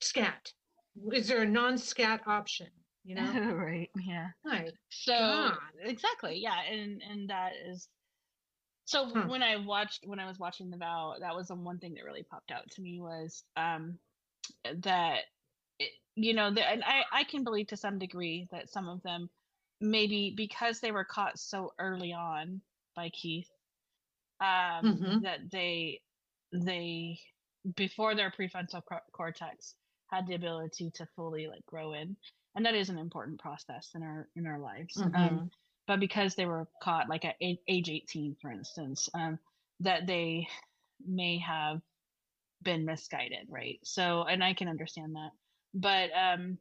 [0.00, 0.52] scat?
[1.12, 2.68] Is there a non-scat option?
[3.04, 3.52] You know.
[3.54, 3.90] right.
[4.04, 4.28] Yeah.
[4.44, 4.72] Right.
[4.88, 5.54] So God.
[5.84, 6.38] exactly.
[6.42, 6.56] Yeah.
[6.68, 7.88] And and that is.
[8.86, 9.28] So Huh.
[9.28, 12.04] when I watched when I was watching the vow, that was the one thing that
[12.04, 14.00] really popped out to me was um
[14.64, 15.24] that
[15.78, 19.02] it, you know the, and I I can believe to some degree that some of
[19.02, 19.30] them
[19.80, 22.62] maybe because they were caught so early on
[22.96, 23.50] by Keith
[24.40, 25.22] um Mhm.
[25.22, 26.02] that they
[26.52, 27.20] they
[27.76, 28.82] before their prefrontal
[29.12, 29.76] cortex
[30.10, 32.16] had the ability to fully like grow in
[32.54, 35.50] and that is an important process in our in our lives um, Mhm.
[35.86, 39.38] But because they were caught like at age 18 for instance um,
[39.80, 40.48] that they
[41.06, 41.80] may have
[42.62, 43.78] been misguided, right?
[43.84, 45.30] So, and I can understand that,
[45.74, 46.58] but um,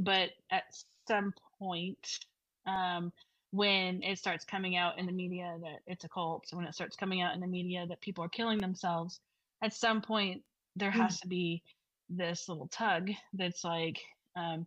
[0.00, 0.64] but at
[1.08, 2.20] some point,
[2.66, 3.12] um,
[3.50, 6.96] when it starts coming out in the media that it's a cult, when it starts
[6.96, 9.20] coming out in the media that people are killing themselves,
[9.62, 10.42] at some point
[10.76, 11.02] there Mm.
[11.02, 11.62] has to be
[12.08, 14.00] this little tug that's like,
[14.36, 14.66] um,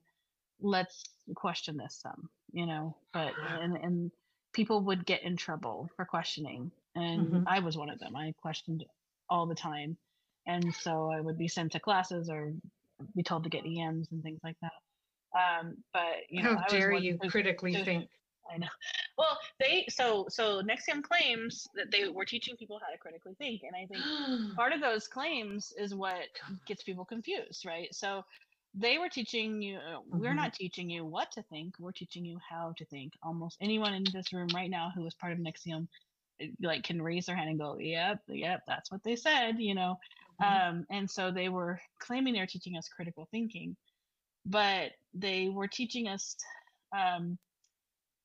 [0.62, 1.04] let's
[1.36, 4.12] question this some, you know, but and and
[4.54, 7.44] people would get in trouble for questioning, and Mhm.
[7.48, 8.16] I was one of them.
[8.16, 8.86] I questioned
[9.30, 9.98] all the time,
[10.46, 12.54] and so I would be sent to classes or
[13.16, 14.74] be told to get EMs and things like that.
[15.36, 18.10] Um, but you know, How dare you who- critically who- think?
[18.54, 18.68] I know.
[19.18, 23.64] Well, they so so NXIVM claims that they were teaching people how to critically think,
[23.64, 24.04] and I think
[24.56, 26.28] part of those claims is what
[26.68, 27.88] gets people confused, right?
[27.96, 28.24] So
[28.74, 29.78] they were teaching you.
[29.78, 30.36] uh, We're Mhm.
[30.36, 31.76] not teaching you what to think.
[31.80, 33.14] We're teaching you how to think.
[33.24, 35.88] Almost anyone in this room right now who is part of NXIVM,
[36.42, 39.76] uh, like, can raise their hand and go, "Yep, yep, that's what they said," you
[39.76, 39.98] know.
[40.40, 40.64] Mhm.
[40.70, 43.78] Um, and so they were claiming they're teaching us critical thinking,
[44.46, 46.36] but they were teaching us.
[46.98, 47.40] Um,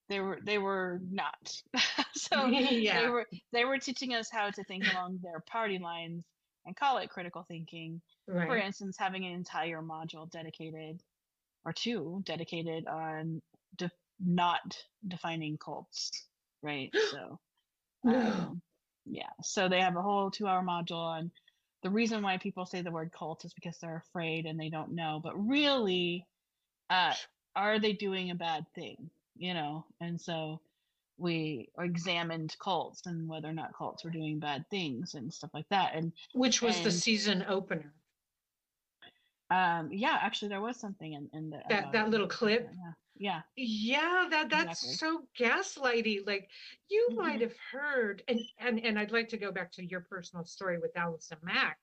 [0.08, 1.62] they were they were not.
[2.14, 2.50] so
[2.92, 6.24] they were they were teaching us how to think along their party lines
[6.68, 8.02] and call it critical thinking.
[8.46, 11.02] For instance, having an entire module dedicated
[11.64, 13.42] or two dedicated on
[13.76, 13.90] de-
[14.20, 14.76] not
[15.08, 16.12] defining cults,
[16.62, 16.94] right?
[17.10, 17.40] So
[18.06, 18.62] um,
[19.06, 21.32] yeah, so they have a whole two-hour module on
[21.82, 24.94] the reason why people say the word cult is because they're afraid and they don't
[24.94, 26.26] know, but really,
[26.90, 27.14] uh,
[27.56, 29.10] are they doing a bad thing?
[29.36, 30.60] You know, and so
[31.18, 35.68] we examined cults and whether or not cults were doing bad things and stuff like
[35.70, 35.94] that.
[35.94, 37.92] And Which was the season opener.
[39.50, 42.70] um, yeah, actually, there was something in, in the That- about that little clip?
[43.16, 44.94] Yeah, Yeah, that that's Exactly.
[44.94, 46.24] so gaslighty.
[46.24, 46.48] Like
[46.88, 47.42] you might Mhm.
[47.42, 50.96] have heard, and and and I'd like to go back to your personal story with
[50.96, 51.80] Allison Mack.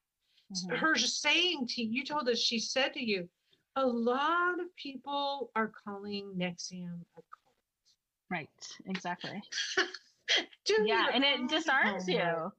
[0.53, 0.77] Mhm.
[0.77, 3.27] Her saying to you, you told us she said to you,
[3.75, 7.44] a lot of people are calling NXIVM a cult.
[8.32, 8.49] Right,
[8.86, 9.41] exactly.
[10.67, 12.51] Yeah and it disarms you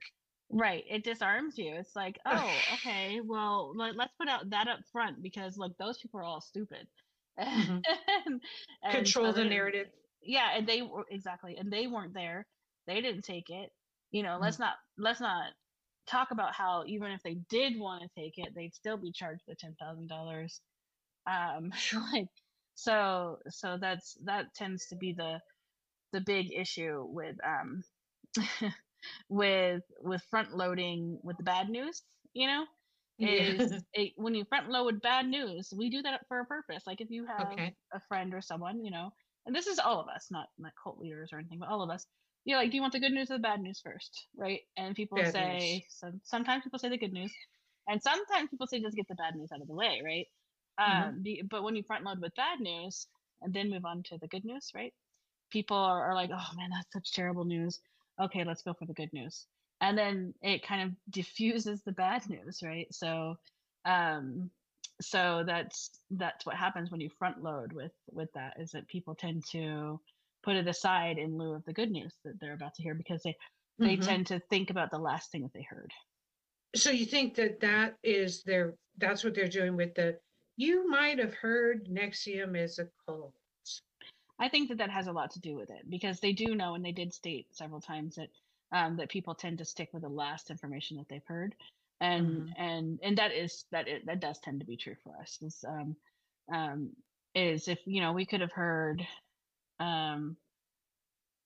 [0.50, 4.78] right it disarms you it's like oh okay well let, let's put out that up
[4.92, 6.86] front because like those people are all stupid
[7.40, 7.82] Mhm.
[8.26, 8.40] and,
[8.82, 9.88] and Control so the they- narrative.
[10.22, 12.46] yeah and they were exactly and they weren't there
[12.86, 13.70] they didn't take it
[14.12, 14.42] you know Mm.
[14.42, 15.52] let's not let's not
[16.06, 19.42] talk about how even if they did want to take it they'd still be charged
[19.48, 20.60] the ten thousand dollars
[21.26, 21.72] um
[22.12, 22.28] like
[22.74, 25.40] so so that's that tends to be the
[26.12, 27.82] the big issue with um
[29.28, 32.02] with with front loading with the bad news
[32.34, 32.64] you know
[33.20, 33.80] is Yeah.
[33.94, 37.00] it, when you front load with bad news we do that for a purpose like
[37.00, 37.76] if you have Okay.
[37.92, 39.10] a friend or someone you know
[39.46, 41.90] and this is all of us not not cult leaders or anything but all of
[41.90, 42.06] us
[42.44, 44.94] you're like do you want the good news or the bad news first right and
[44.94, 47.34] people Bad say so sometimes people say the good news
[47.88, 50.26] and sometimes people say just get the bad news out of the way right
[50.86, 51.14] Mhm.
[51.14, 53.06] um but when you front load with bad news
[53.42, 54.92] and then move on to the good news right
[55.50, 57.80] people are, are like oh man that's such terrible news
[58.20, 59.46] okay let's go for the good news
[59.80, 63.36] and then it kind of diffuses the bad news right so
[63.84, 64.50] um
[65.00, 69.14] so that's that's what happens when you front load with with that is that people
[69.14, 70.00] tend to
[70.42, 73.22] put it aside in lieu of the good news that they're about to hear because
[73.22, 73.36] they
[73.82, 74.02] they Mhm.
[74.02, 75.92] tend to think about the last thing that they heard
[76.76, 80.20] So you think that that is their, that's what they're doing with the,
[80.56, 83.34] you might have heard NXIVM is a cult.
[84.38, 86.74] I think that that has a lot to do with it because they do know,
[86.74, 88.30] and they did state several times that
[88.72, 91.56] um, that people tend to stick with the last information that they've heard,
[92.00, 92.54] and Mhm.
[92.56, 95.38] and and that is that it, that does tend to be true for us.
[95.42, 95.96] Is um,
[96.52, 96.96] um,
[97.34, 99.06] is if you know we could have heard,
[99.80, 100.38] um,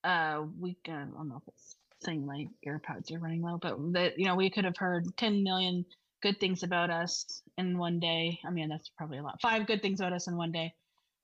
[0.03, 3.77] uh, we uh, I don't know if it's saying my AirPods are running low, but
[3.93, 5.85] that you know we could have heard ten million
[6.21, 8.39] good things about us in one day.
[8.45, 9.41] I mean that's probably a lot.
[9.41, 10.75] Five good things about us in one day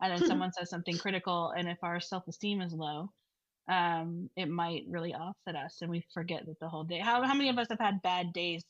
[0.01, 3.09] and then someone says something critical and if our self-esteem is low
[3.69, 7.33] um it might really offset us and we forget that the whole day how, how
[7.35, 8.63] many of us have had bad days?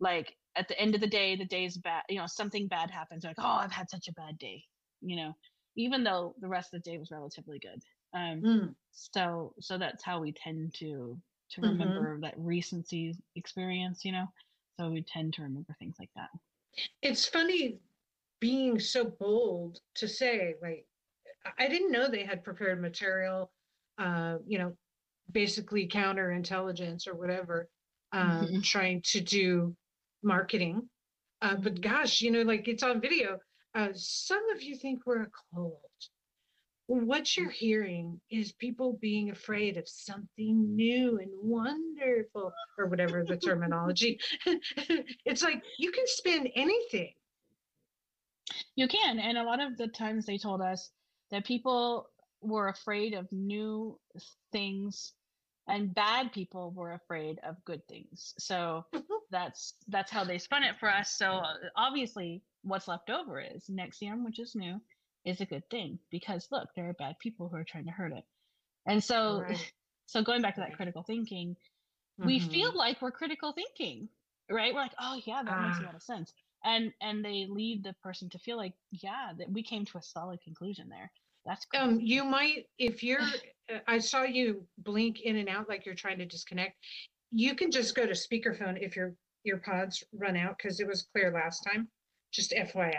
[0.00, 3.24] Like at the end of the day the day's bad you know something bad happens
[3.24, 4.64] like oh i've had such a bad day
[5.02, 5.34] you know
[5.76, 7.82] even though the rest of the day was relatively good.
[8.14, 8.76] Um Mm.
[8.92, 12.06] so so that's how we tend to to Mhm.
[12.06, 14.26] remember that recency experience you know?
[14.78, 16.30] So we tend to remember things like that.
[17.02, 17.80] It's funny
[18.40, 20.86] being so bold to say, like,
[21.58, 23.52] I- didn't know they had prepared material,
[23.98, 24.76] uh, you know,
[25.30, 27.68] basically counterintelligence or whatever,
[28.12, 28.62] um, Mhm.
[28.64, 29.76] trying to do
[30.22, 30.90] marketing.
[31.42, 33.40] Uh, but gosh, you know, like it's on video.
[33.74, 36.10] Uh, some of you think we're a cult.
[36.88, 43.36] what you're hearing is people being afraid of something new and wonderful or whatever the
[43.36, 44.18] terminology
[45.24, 47.12] it's like you can spin anything
[48.76, 50.92] You can, and a lot of the times they told us
[51.30, 52.10] that people
[52.42, 54.00] were afraid of new
[54.52, 55.14] things
[55.68, 58.34] and bad people were afraid of good things.
[58.38, 58.84] So
[59.30, 61.16] that's that's how they spun it for us.
[61.16, 64.80] So uh, obviously what's left over is NXIVM, which is new,
[65.24, 68.12] is a good thing because look, there are bad people who are trying to hurt
[68.12, 68.24] it.
[68.86, 69.72] And so Right.
[70.06, 71.56] so going back to that critical thinking,
[72.18, 72.40] we Mhm.
[72.40, 74.08] feel like we're critical thinking
[74.50, 75.86] right we're like oh yeah that makes a Ah.
[75.86, 76.32] lot of sense
[76.64, 80.02] and and they lead the person to feel like yeah that we came to a
[80.02, 81.10] solid conclusion there.
[81.44, 81.80] That's cool.
[81.80, 83.20] um you might if you're
[83.72, 86.76] uh, i saw you blink in and out like you're trying to disconnect.
[87.32, 91.06] You can just go to speakerphone if your your pods run out because it was
[91.12, 91.88] clear last time
[92.32, 92.92] just fyi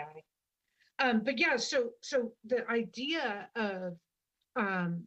[0.98, 3.94] um but yeah so so the idea of
[4.56, 5.06] um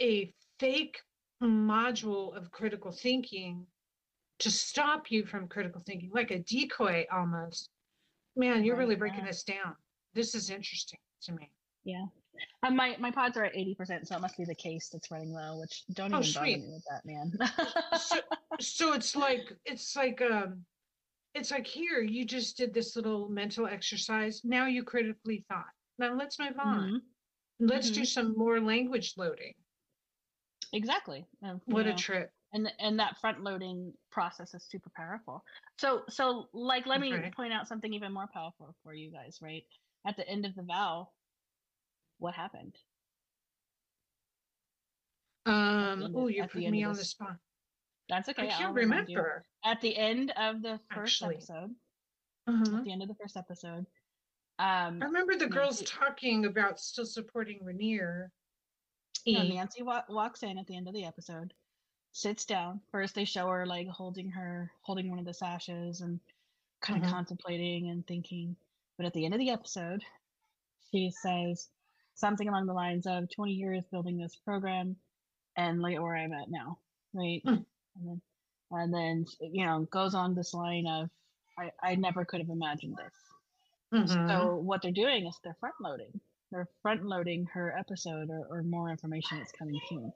[0.00, 0.98] a fake
[1.42, 3.66] module of critical thinking
[4.40, 7.70] to stop you from critical thinking like a decoy almost.
[8.36, 9.76] Man you're really breaking this down.
[10.14, 11.50] This is interesting to me.
[11.84, 12.06] Yeah.
[12.64, 15.32] And my my pods are at 80% so it must be the case that's running
[15.32, 17.32] low which don't Oh, even bother me with that man.
[17.98, 18.20] So
[18.60, 20.64] so it's like it's like um
[21.34, 24.40] it's like here you just did this little mental exercise.
[24.44, 25.64] Now you critically thought.
[25.98, 26.88] Now let's move on.
[26.90, 27.00] Mhm.
[27.60, 28.06] let's do Mhm.
[28.06, 29.54] some more language loading.
[30.72, 31.24] Exactly.
[31.42, 35.44] Um, what a know, trip and and that front loading process is super powerful.
[35.78, 37.30] So so like let me Okay.
[37.36, 39.64] point out something even more powerful for you guys right?
[40.06, 41.08] At the end of the vow
[42.18, 42.76] what happened?
[45.46, 47.36] Um oh you're the putting me on the spot.
[48.08, 48.80] That's okay i can't you.
[48.80, 49.44] remember.
[49.64, 51.36] At the end of the first Actually.
[51.36, 51.74] episode.
[52.46, 52.76] Uh-huh.
[52.78, 53.86] at the end of the first episode
[54.58, 58.28] um i remember the girls talking about still supporting Raniere.
[59.26, 61.54] No, nancy wa- walks in at the end of the episode
[62.16, 66.20] sits down first they show her like holding her holding one of the sashes and
[66.80, 67.12] kind of Mhm.
[67.12, 68.54] contemplating and thinking
[68.96, 70.00] but at the end of the episode
[70.92, 71.68] she says
[72.14, 74.96] something along the lines of 20 years building this program
[75.56, 76.78] and look at where i'm at now
[77.14, 77.66] right Mm.
[77.96, 78.20] and then
[78.70, 81.10] and then you know goes on this line of
[81.58, 83.14] i i never could have imagined this
[83.92, 84.28] Mhm.
[84.28, 86.20] So what they're doing is they're front loading.
[86.50, 90.12] They're front loading her episode or, or more information that's coming soon.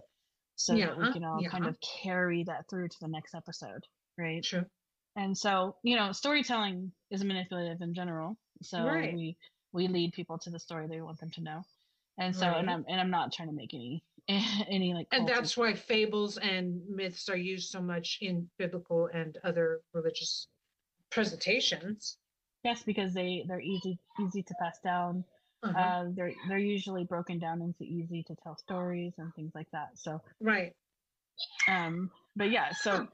[0.58, 1.68] So that we uh, can all kind uh.
[1.68, 3.84] of carry that through to the next episode.
[4.18, 4.42] Right.
[4.42, 4.64] True.
[5.16, 8.36] And so, you know, storytelling is manipulative in general.
[8.62, 9.14] So Right.
[9.14, 9.36] we
[9.72, 11.62] we lead people to the story they want them to know.
[12.18, 15.56] And so and I'm and I'm not trying to make any any like and that's
[15.56, 20.48] why fables and myths are used so much in biblical and other religious
[21.10, 22.18] presentations
[22.64, 25.24] yes, because they they're easy easy to pass down.
[25.62, 25.78] Uh-huh.
[25.78, 29.88] Uh, they're they're usually broken down into easy to tell stories and things like that.
[29.98, 30.72] So right
[31.68, 33.06] um but yeah so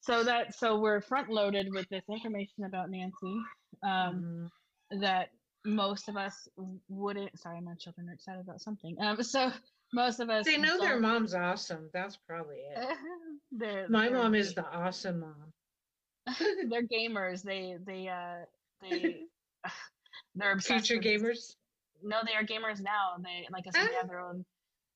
[0.00, 3.40] so that so we're front loaded with this information about nancy
[3.82, 4.48] um
[4.92, 5.00] Mhm.
[5.00, 5.30] that
[5.64, 6.48] most of us
[6.88, 9.52] wouldn't sorry my children are excited about something um so
[9.92, 12.96] most of us they know their mom's awesome that's probably it
[13.52, 15.52] they're, my they're mom is the awesome mom
[16.70, 18.44] they're gamers they they uh
[18.80, 19.26] they
[20.34, 21.54] they're obsessed future gamers
[22.02, 24.00] no they are gamers now they like i said they Ah.
[24.00, 24.44] have their own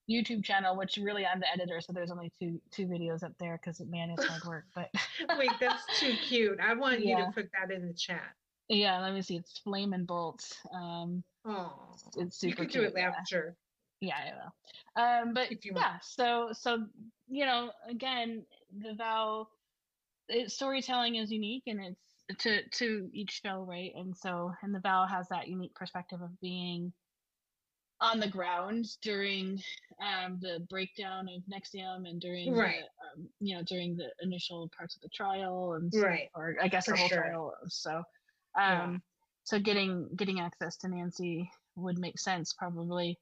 [0.08, 3.58] youtube channel which really i'm the editor so there's only two two videos up there
[3.60, 4.88] because man it's hard work but
[5.38, 8.34] wait that's too cute i want you to put that in the chat
[8.68, 9.36] Yeah, let me see.
[9.36, 10.56] It's Flame and Bolts.
[10.74, 11.72] Um, oh
[12.18, 12.48] it's super.
[12.50, 12.94] you could do cute.
[12.96, 13.56] it after
[14.00, 15.28] Yeah, yeah, I will.
[15.28, 15.86] Um, but If you want.
[15.86, 16.84] yeah, so so
[17.28, 18.44] you know, again,
[18.76, 19.46] the vow,
[20.28, 22.00] it, storytelling is unique, and it's
[22.38, 23.92] to to each show, right?
[23.94, 26.92] And so, and the vow has that unique perspective of being
[28.00, 29.58] on the ground during
[30.00, 32.82] um, the breakdown of NXIVM and during Right.
[32.82, 36.68] the, um, you know during the initial parts of the trial and right or I
[36.68, 37.22] guess For the whole sure.
[37.22, 37.54] trial.
[37.68, 38.02] So,
[38.58, 38.98] um, Yeah.
[39.44, 43.18] so getting getting access to Nancy would make sense probably.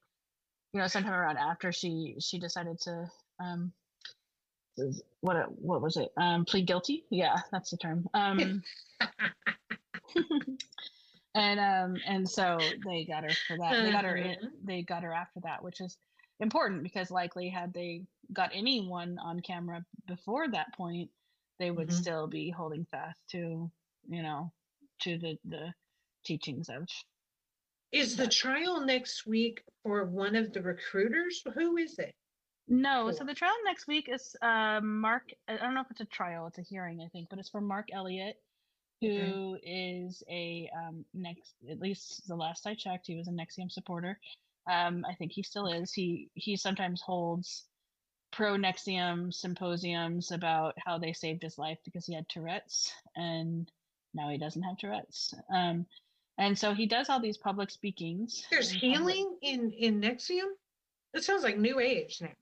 [0.73, 3.73] You know, sometime around after she she decided to um,
[5.21, 6.11] what what was it?
[6.17, 7.05] Um, plead guilty.
[7.09, 8.07] Yeah, that's the term.
[8.13, 8.63] Um,
[11.35, 13.81] and um and so they got her for that.
[13.81, 14.51] They got her in, Mhm.
[14.63, 15.97] they got her after that, which is
[16.39, 21.11] important because likely had they got anyone on camera before that point,
[21.59, 21.93] they would Mhm.
[21.93, 23.71] still be holding fast to,
[24.07, 24.51] you know,
[25.01, 25.73] to the the
[26.23, 26.87] teachings of
[27.91, 32.15] is the trial next week for one of the recruiters who is it
[32.67, 35.29] No, so the trial next week is uh, Mark.
[35.47, 37.61] I don't know if it's a trial; it's a hearing, I think, but it's for
[37.61, 38.37] Mark Elliott,
[39.01, 41.53] who is a um, next.
[41.69, 44.19] At least the last I checked, he was a NXIVM supporter,
[44.69, 45.93] Um, I think he still is.
[45.93, 47.65] He he sometimes holds
[48.31, 53.71] pro NXIVM symposiums about how they saved his life because he had Tourette's and
[54.13, 55.33] now he doesn't have Tourette's.
[55.53, 55.85] Um,
[56.37, 58.45] and so he does all these public speakings.
[58.49, 60.49] There's in public- healing in in NXIVM.
[61.13, 62.33] That sounds like New Age now.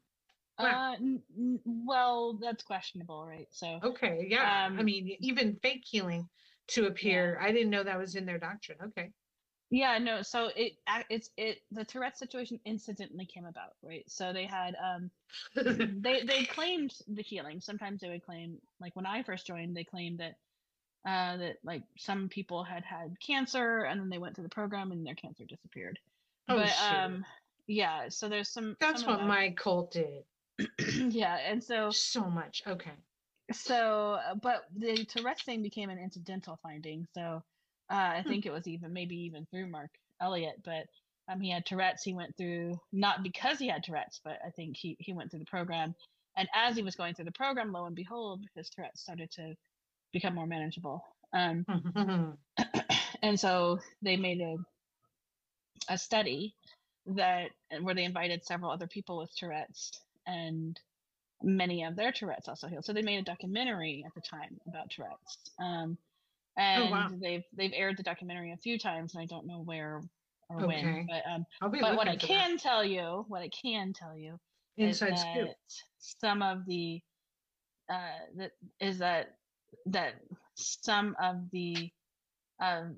[0.62, 0.86] Wow.
[0.90, 3.48] Uh, n- n- well, that's questionable, right?
[3.52, 4.64] So Okay, yeah.
[4.78, 6.30] I Um, mean, even fake healing
[6.70, 7.38] to appear.
[7.40, 8.80] I didn't know that was in their doctrine.
[8.82, 9.14] Okay.
[9.70, 10.22] Yeah, no.
[10.22, 10.74] So it
[11.10, 14.08] it's it the Tourette situation incidentally came about, right?
[14.10, 15.12] So they had um
[15.56, 17.60] they they claimed the healing.
[17.60, 20.36] Sometimes they would claim like when I first joined, they claimed that
[21.08, 24.92] uh that like some people had had cancer and then they went to the program
[24.92, 26.00] and their cancer disappeared.
[26.48, 27.26] oh, but um
[27.68, 30.26] yeah, so there's some That's some what my cult did.
[30.80, 32.64] yeah, and so So much.
[32.68, 32.94] Okay.
[33.52, 37.08] so uh, but the Tourette's thing became an incidental finding.
[37.16, 37.44] So
[37.92, 38.28] uh, I Hmm.
[38.28, 39.92] think it was even maybe even through Mark
[40.22, 40.88] Elliott, but
[41.30, 42.04] um, he had Tourette's.
[42.04, 45.40] He went through not because he had Tourette's, but I think he he went through
[45.42, 45.96] the program,
[46.38, 49.56] and as he was going through the program, lo and behold, his Tourette's started to
[50.14, 51.04] become more manageable.
[51.34, 51.68] Um,
[53.24, 54.58] and so they made a
[55.90, 56.56] a study
[57.08, 57.52] that
[57.82, 59.92] where they invited several other people with Tourette's
[60.28, 60.80] and
[61.42, 62.86] many of their Tourette's also healed.
[62.86, 65.38] So they made a documentary at the time about Tourette's.
[65.60, 65.98] Um,
[66.58, 67.10] and Oh, wow.
[67.22, 70.02] they've they've aired the documentary a few times, and I don't know where
[70.50, 70.84] or Okay.
[70.84, 71.08] when.
[71.08, 72.28] But um, but what I for that.
[72.28, 74.40] can tell you, what I can tell you
[74.78, 75.50] is inside scoop.
[75.50, 75.56] that
[76.00, 77.02] some of the
[77.90, 79.36] uh that is that
[79.88, 80.14] that
[80.56, 81.90] some of the
[82.62, 82.98] um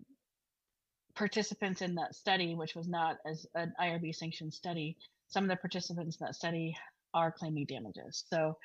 [1.16, 4.98] participants in that study which was not as an irb sanctioned study
[5.28, 6.76] some of the participants in that study
[7.16, 8.56] are claiming damages so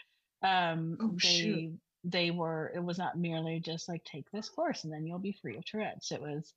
[0.43, 1.81] um Oh, they shoot.
[2.05, 5.39] they were it was not merely just like take this course and then you'll be
[5.41, 6.55] free of tourette's it was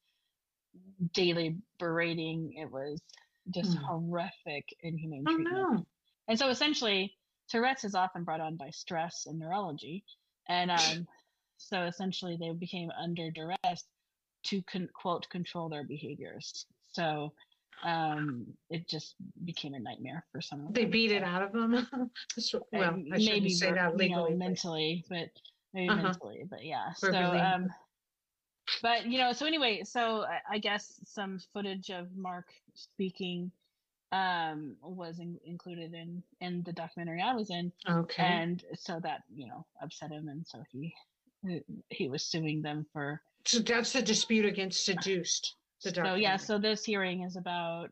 [1.14, 3.00] daily berating it was
[3.54, 3.84] just Hmm.
[3.86, 5.86] horrific inhumane Oh treatment no.
[6.28, 7.14] and so essentially,
[7.50, 10.04] Tourette's is often brought on by stress and neurology.
[10.48, 11.08] And um,
[11.58, 13.86] so essentially, they became under duress
[14.46, 16.66] to con- quote control their behaviors.
[16.94, 17.34] So
[17.84, 19.16] um, it just
[19.46, 21.88] became a nightmare for some of They beat it out of them.
[22.72, 24.36] Well, I shouldn't maybe say that you know, legally.
[24.36, 25.30] mentally, but
[25.74, 26.02] maybe Uh-huh.
[26.04, 26.94] mentally, but yeah.
[26.94, 27.74] So um,
[28.82, 33.52] but you know, so anyway, so I, I guess some footage of Mark speaking
[34.12, 38.24] um was in, included in in the documentary I was in Okay.
[38.24, 40.94] and so that you know upset him and so he
[41.90, 45.56] he was suing them for so that's the dispute against seduced.
[45.84, 47.92] So yeah so this hearing is about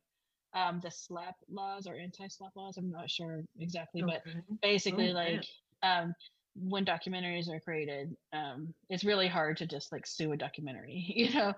[0.53, 4.23] um the SLAPP laws or anti-SLAPP laws i'm not sure exactly but
[4.61, 5.45] basically Oh, like
[5.83, 6.13] um
[6.55, 11.31] when documentaries are created um it's really hard to just like sue a documentary you
[11.33, 11.53] know?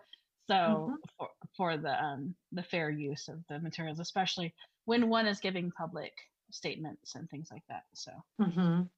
[0.49, 0.97] So Mhm.
[1.17, 4.53] for, for the um the fair use of the materials especially
[4.85, 6.13] when one is giving public
[6.51, 8.11] statements and things like that so.
[8.39, 8.89] Mhm.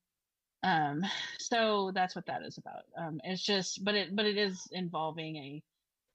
[0.64, 1.04] um
[1.40, 2.84] so that's what that is about.
[2.98, 5.64] Um it's just but it but it is involving a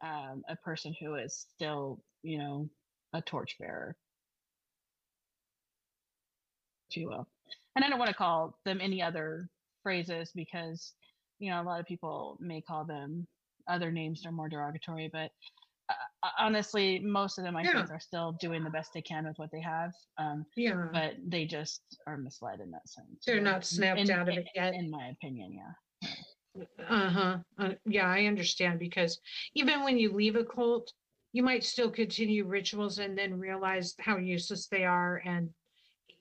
[0.02, 2.68] um a person who is still you know
[3.12, 3.96] a torchbearer
[6.90, 7.26] if you will
[7.76, 9.48] and i don't want to call them any other
[9.82, 10.94] phrases because
[11.38, 13.26] you know a lot of people may call them
[13.68, 15.30] other names that are more derogatory but
[15.88, 17.72] uh, honestly most of them i Yeah.
[17.72, 20.88] think are still doing the best they can with what they have um Yeah.
[20.92, 24.40] but they just are misled in that sense They're not snapped in- out of in-
[24.40, 24.74] it yet.
[24.74, 25.72] in my opinion yeah
[26.88, 27.38] Uh-huh.
[27.58, 29.20] Uh, yeah, I understand because
[29.54, 30.92] even when you leave a cult,
[31.32, 35.22] you might still continue rituals and then realize how useless they are.
[35.24, 35.50] And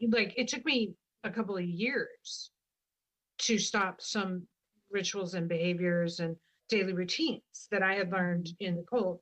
[0.09, 0.93] like it took me
[1.23, 2.51] a couple of years
[3.39, 4.47] to stop some
[4.91, 6.35] rituals and behaviors and
[6.69, 9.21] daily routines that I had learned in the cult.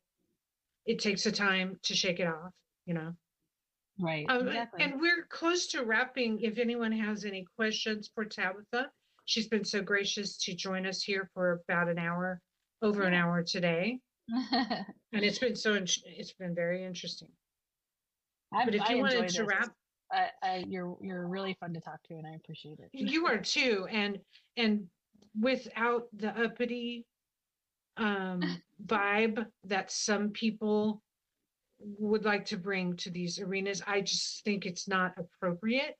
[0.85, 2.53] It takes a time to shake it off,
[2.85, 3.13] you know.
[3.99, 6.39] right Um, exactly And we're close to wrapping.
[6.41, 8.89] If anyone has any questions for Tabitha,
[9.27, 12.41] she's been so gracious to join us here for about an hour,
[12.81, 13.99] over an hour today.
[15.13, 17.29] And it's been so, it's been very interesting.
[18.53, 19.47] I, But if I you wanted to this.
[19.47, 19.71] wrap,
[20.11, 22.89] I, I, you're you're really fun to talk to, and I appreciate it.
[22.91, 23.87] you are too.
[23.89, 24.19] And,
[24.57, 24.85] and
[25.39, 27.05] without the uppity
[27.95, 28.41] um,
[28.85, 31.01] vibe that some people
[31.79, 35.95] would like to bring to these arenas, I just think it's not appropriate.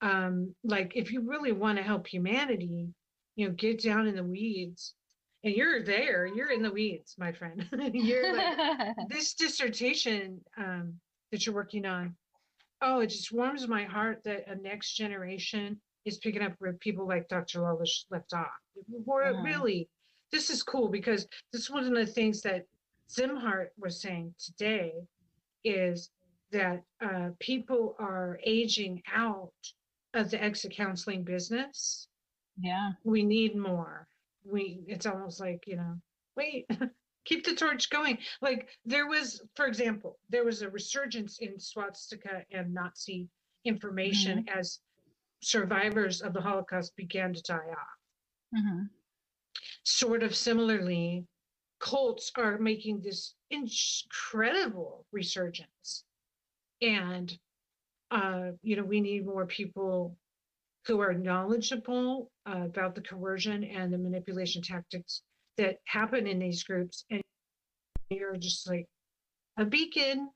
[0.00, 2.88] Um, like if you really want to help humanity,
[3.36, 4.94] you know, get down in the weeds.
[5.42, 7.66] And you're there, you're in the weeds, my friend.
[7.92, 10.94] you're like this dissertation um,
[11.30, 12.16] that you're working on,
[12.80, 17.06] oh, it just warms my heart that a next generation is picking up where people
[17.06, 17.60] like Dr.
[17.60, 18.48] Lalich left off.
[18.90, 19.44] Mhm.
[19.44, 19.88] Really,
[20.32, 22.64] this is cool because this is one of the things that
[23.08, 24.92] Szimhart was saying today
[25.62, 26.10] is
[26.52, 29.52] that uh, people are aging out
[30.14, 32.08] of the exit counseling business.
[32.60, 32.92] Yeah.
[33.04, 34.06] We need more.
[34.44, 35.96] We, it's almost like, you know,
[36.36, 36.66] wait,
[37.24, 38.18] keep the torch going.
[38.40, 43.28] Like there was, for example, there was a resurgence in swastika and Nazi
[43.64, 44.80] information as
[45.42, 48.54] survivors of the Holocaust began to die off.
[48.54, 48.82] hmm
[49.86, 51.26] Sort of similarly,
[51.78, 56.04] cults are making this incredible resurgence.
[56.80, 57.36] And,
[58.14, 60.16] uh, you know, we need more people
[60.86, 65.22] who are knowledgeable uh, about the coercion and the manipulation tactics
[65.56, 67.04] that happen in these groups.
[67.10, 67.20] And
[68.10, 68.86] you're just like
[69.56, 70.30] a beacon.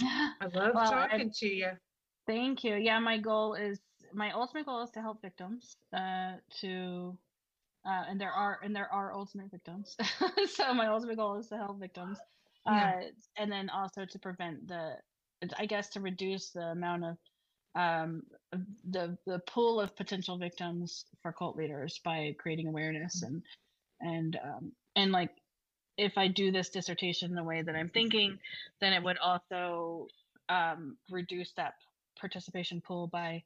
[0.00, 1.70] I love Well, I- talking to you.
[2.26, 2.76] Thank you.
[2.76, 3.78] Yeah, my goal is
[4.14, 5.76] my ultimate goal is to help victims.
[5.92, 7.16] Uh, to
[7.86, 9.94] uh, and there are and there are ultimate victims.
[10.48, 12.18] so my ultimate goal is to help victims.
[12.66, 12.94] Yeah.
[12.96, 13.02] Uh,
[13.36, 14.94] and then also to prevent the,
[15.58, 17.16] I guess, to reduce the amount of
[17.74, 18.22] um,
[18.88, 23.42] the the pool of potential victims for cult leaders by creating awareness and
[24.00, 25.30] and um, and like
[25.96, 28.38] if I do this dissertation the way that I'm thinking,
[28.80, 30.08] then it would also
[30.48, 31.74] um, reduce that
[32.18, 33.42] participation pool by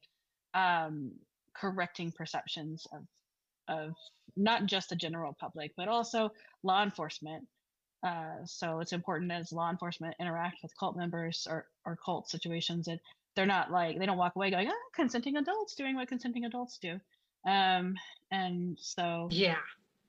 [0.55, 1.13] um,
[1.55, 3.05] correcting perceptions of
[3.69, 3.95] of
[4.37, 6.31] not just the general public but also
[6.63, 7.47] law enforcement.
[8.07, 12.85] Uh, so it's important as law enforcement interact with cult members or or cult situations
[12.87, 13.01] that
[13.35, 16.79] they're not like they don't walk away going, "Ah, consenting adults doing what consenting adults
[16.79, 17.01] do."
[17.45, 17.97] Um,
[18.31, 19.57] and so Yeah.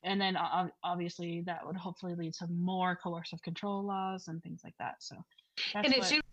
[0.04, 0.36] and then
[0.84, 5.02] obviously that would hopefully lead to more coercive control laws and things like that.
[5.02, 5.16] So
[5.74, 6.24] and it what- seems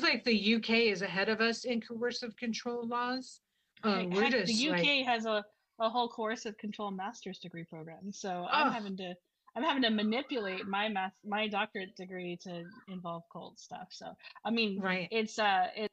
[0.00, 3.40] like the UK is ahead of us in coercive control laws.
[3.82, 5.44] Uh, Heck, the UK like, has a,
[5.80, 8.12] a whole coercive control master's degree program.
[8.12, 9.14] So I'm having to
[9.58, 13.88] I'm having to manipulate my math my doctorate degree to involve cold stuff.
[13.90, 14.06] So
[14.44, 15.08] I mean right.
[15.10, 15.90] it's uh it,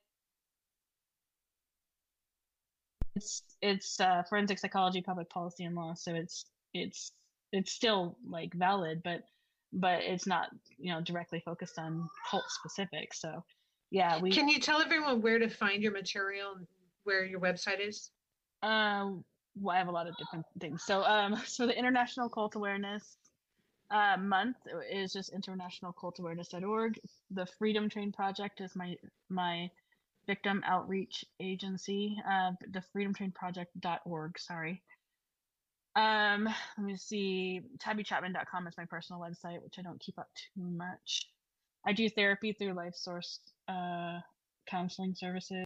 [3.16, 5.96] it's it's uh forensic psychology, public policy and law.
[5.96, 7.12] So it's it's
[7.52, 9.22] it's still like valid, but
[9.74, 13.16] but it's not you know directly focused on cult specific.
[13.16, 13.44] So
[13.90, 16.68] yeah, we Can you tell everyone where to find your material, and
[17.04, 18.12] where your website is?
[18.62, 19.24] Um,
[19.60, 20.84] well, I have a lot of different things.
[20.84, 23.18] So, um, so the International Cult Awareness
[23.91, 24.57] uh, Month
[24.91, 26.99] is just internationalcultawareness.org.
[27.32, 28.95] The Freedom Train Project is my
[29.30, 29.70] my
[30.28, 32.18] victim outreach agency.
[32.28, 34.40] Uh, the freedomtrainproject.org.
[34.40, 34.82] Sorry.
[35.95, 37.62] Um, let me see.
[37.78, 41.30] TabbyChapman.com is my personal website, which I don't keep up too much.
[41.86, 43.40] I do therapy through Life Source
[43.70, 44.20] uh,
[44.68, 45.64] counseling services.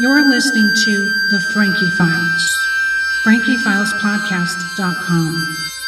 [0.00, 0.92] You're listening to
[1.30, 2.56] The Frankie Files,
[3.24, 5.79] frankiefilespodcast.com.